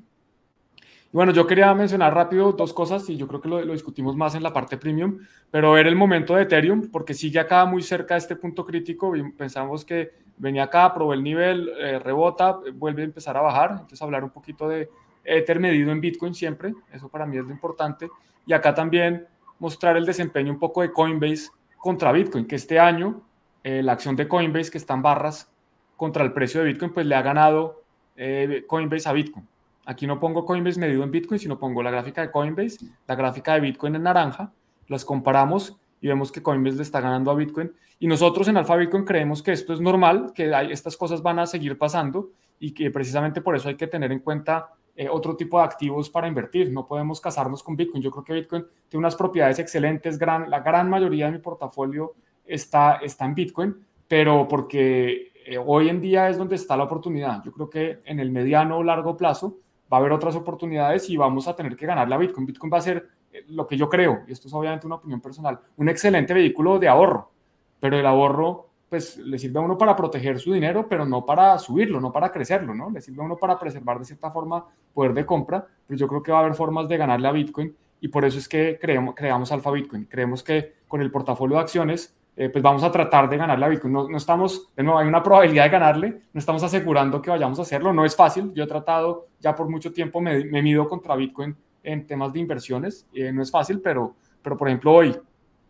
[1.13, 4.36] Bueno, yo quería mencionar rápido dos cosas y yo creo que lo, lo, discutimos más
[4.36, 8.16] en la parte premium, pero ver el momento de Ethereum, porque sigue acá muy cerca
[8.16, 9.16] de este punto crítico.
[9.16, 13.72] Y pensamos que venía acá, probó el nivel, eh, rebota, vuelve a empezar a bajar.
[13.72, 14.89] Entonces, hablar un poquito de
[15.24, 18.09] Ether medido en Bitcoin siempre, eso para mí es lo importante.
[18.45, 19.27] Y acá también
[19.59, 23.21] mostrar el desempeño un poco de Coinbase contra Bitcoin, que este año
[23.63, 25.51] eh, la acción de Coinbase, que está en barras
[25.97, 27.83] contra el precio de Bitcoin, pues le ha ganado
[28.15, 29.47] eh, Coinbase a Bitcoin.
[29.85, 33.53] Aquí no pongo Coinbase medido en Bitcoin, sino pongo la gráfica de Coinbase, la gráfica
[33.53, 34.51] de Bitcoin en naranja,
[34.87, 37.71] las comparamos y vemos que Coinbase le está ganando a Bitcoin.
[37.99, 41.47] Y nosotros en Alpha Bitcoin creemos que esto es normal, que estas cosas van a
[41.47, 42.29] seguir pasando
[42.59, 46.09] y que precisamente por eso hay que tener en cuenta eh, otro tipo de activos
[46.09, 46.71] para invertir.
[46.71, 48.01] No podemos casarnos con Bitcoin.
[48.01, 50.17] Yo creo que Bitcoin tiene unas propiedades excelentes.
[50.17, 52.13] Gran, la gran mayoría de mi portafolio
[52.45, 53.75] está, está en Bitcoin,
[54.07, 57.43] pero porque eh, hoy en día es donde está la oportunidad.
[57.43, 59.57] Yo creo que en el mediano o largo plazo
[59.91, 62.45] va a haber otras oportunidades y vamos a tener que ganarle a Bitcoin.
[62.45, 65.21] Bitcoin va a ser eh, lo que yo creo, y esto es obviamente una opinión
[65.21, 67.31] personal, un excelente vehículo de ahorro,
[67.79, 71.57] pero el ahorro pues le sirve a uno para proteger su dinero, pero no para
[71.57, 72.89] subirlo, no para crecerlo, ¿no?
[72.89, 76.23] Le sirve a uno para preservar de cierta forma poder de compra, pero yo creo
[76.23, 79.15] que va a haber formas de ganarle a Bitcoin y por eso es que creemos,
[79.15, 80.05] creamos Alpha Bitcoin.
[80.05, 83.69] Creemos que con el portafolio de acciones, eh, pues vamos a tratar de ganarle a
[83.69, 83.93] Bitcoin.
[83.93, 87.57] No, no, estamos, de nuevo, hay una probabilidad de ganarle, no estamos asegurando que vayamos
[87.59, 88.53] a hacerlo, no es fácil.
[88.53, 91.55] Yo he tratado ya por mucho tiempo, me, me mido contra Bitcoin
[91.86, 95.15] en temas de inversiones, eh, no es fácil, pero, pero por ejemplo hoy,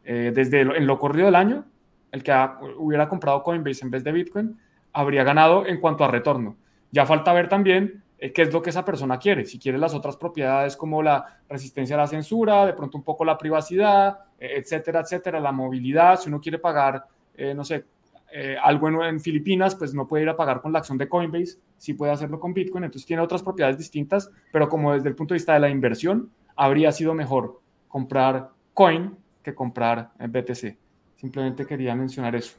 [0.04, 1.66] eh, desde en lo corrido del año,
[2.16, 2.34] el que
[2.78, 4.58] hubiera comprado Coinbase en vez de Bitcoin,
[4.94, 6.56] habría ganado en cuanto a retorno.
[6.92, 9.46] Ya falta ver también eh, qué es lo que esa persona quiere.
[9.46, 13.26] Si quiere las otras propiedades como la resistencia a la censura, de pronto un poco
[13.26, 16.18] la privacidad, eh, etcétera, etcétera, la movilidad.
[16.18, 17.06] Si uno quiere pagar,
[17.36, 17.86] eh, no sé,
[18.62, 21.58] algo en, en, Filipinas, pues no puede ir a pagar con la acción de Coinbase,
[21.78, 22.84] sí puede hacerlo con Bitcoin.
[22.84, 26.30] Entonces tiene otras propiedades distintas, pero como desde el punto de vista de la inversión,
[26.56, 30.85] habría sido mejor comprar Coin que comprar BTC.
[31.26, 32.56] Simplemente quería mencionar eso.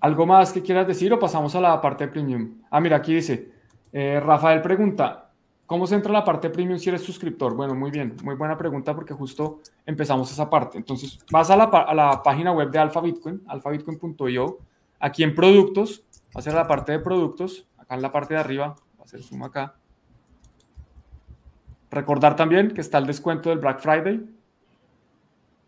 [0.00, 2.60] ¿Algo más que quieras decir o pasamos a la parte premium?
[2.70, 3.50] Ah, mira, aquí dice,
[3.90, 5.32] eh, Rafael pregunta,
[5.64, 7.54] ¿Cómo se entra la parte premium si eres suscriptor?
[7.54, 10.76] Bueno, muy bien, muy buena pregunta porque justo empezamos esa parte.
[10.76, 14.58] Entonces, vas a la, a la página web de Alpha Bitcoin, alphabitcoin.io.
[14.98, 16.04] Aquí en productos,
[16.36, 17.66] va a la parte de productos.
[17.78, 19.74] Acá en la parte de arriba, va a ser suma acá.
[21.90, 24.37] Recordar también que está el descuento del Black Friday.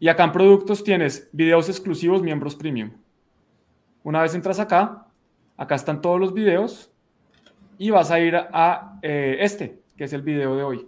[0.00, 2.90] Y acá en productos tienes videos exclusivos, miembros premium.
[4.02, 5.06] Una vez entras acá,
[5.56, 6.90] acá están todos los videos
[7.76, 10.86] y vas a ir a eh, este, que es el video de hoy.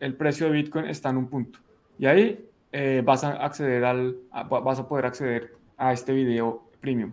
[0.00, 1.58] El precio de Bitcoin está en un punto.
[1.98, 4.16] Y ahí eh, vas a acceder al,
[4.48, 7.12] vas a poder acceder a este video premium.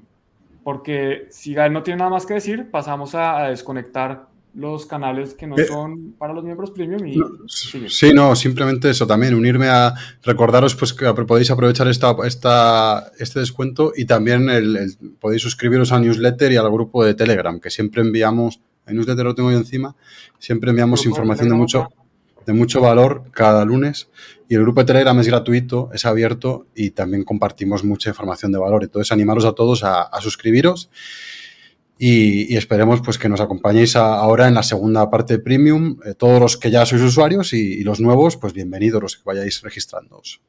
[0.64, 4.28] Porque si Gael no tiene nada más que decir, pasamos a, desconectar
[4.58, 9.06] los canales que no eh, son para los miembros premium y sí, no, simplemente eso
[9.06, 9.94] también, unirme a
[10.24, 16.02] recordaros pues que podéis aprovechar esta, esta, este descuento y también el, podéis suscribiros al
[16.02, 19.96] newsletter y al grupo de Telegram, que siempre enviamos el newsletter lo tengo yo encima.
[20.40, 21.90] Siempre enviamos información de mucho,
[22.46, 24.10] de mucho valor cada lunes.
[24.48, 28.60] Y el grupo de Telegram es gratuito, es abierto y también compartimos mucha información de
[28.60, 28.84] valor.
[28.84, 30.90] Entonces, animaros a todos a, suscribiros.
[32.00, 36.58] Y, esperemos pues que nos acompañéis ahora en la segunda parte premium, eh, todos los
[36.58, 40.42] que ya sois usuarios y, los nuevos, pues bienvenidos los que vayáis registrándoos.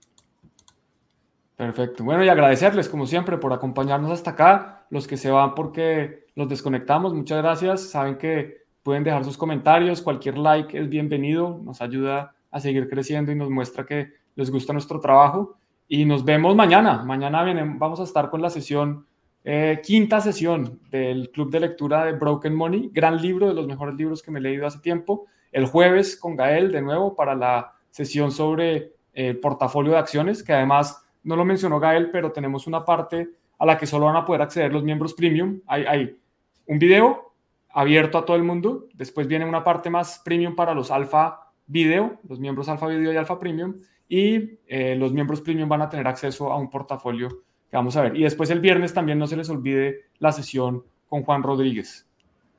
[1.56, 2.04] Perfecto.
[2.04, 6.48] Bueno, y agradecerles como siempre por acompañarnos hasta acá, los que se van porque los
[6.48, 7.14] desconectamos.
[7.14, 7.90] Muchas gracias.
[7.90, 10.00] Saben que pueden dejar sus comentarios.
[10.00, 11.60] Cualquier like es bienvenido.
[11.64, 15.56] Nos ayuda a seguir creciendo y nos muestra que les gusta nuestro trabajo.
[15.88, 17.02] Y nos vemos mañana.
[17.02, 17.42] Mañana
[17.76, 19.06] vamos a estar con la sesión,
[19.50, 22.90] eh, quinta sesión del Club de Lectura de Broken Money.
[22.92, 25.24] Gran libro, de los mejores libros que me he leído hace tiempo.
[25.50, 30.52] El jueves con Gael de nuevo para la sesión sobre el portafolio de acciones, que
[30.52, 34.26] además no lo mencionó Gael, pero tenemos una parte a la que solo van a
[34.26, 35.62] poder acceder los miembros premium.
[35.66, 36.20] Hay, hay
[36.66, 37.32] un video
[37.70, 38.88] abierto a todo el mundo.
[38.92, 43.16] Después viene una parte más premium para los alfa video, los miembros alfa video y
[43.16, 43.76] alfa premium.
[44.10, 47.44] Y eh, los miembros premium van a tener acceso a un portafolio
[47.76, 48.16] vamos a ver.
[48.16, 52.07] Y después el viernes también no se les olvide la sesión con Juan Rodríguez.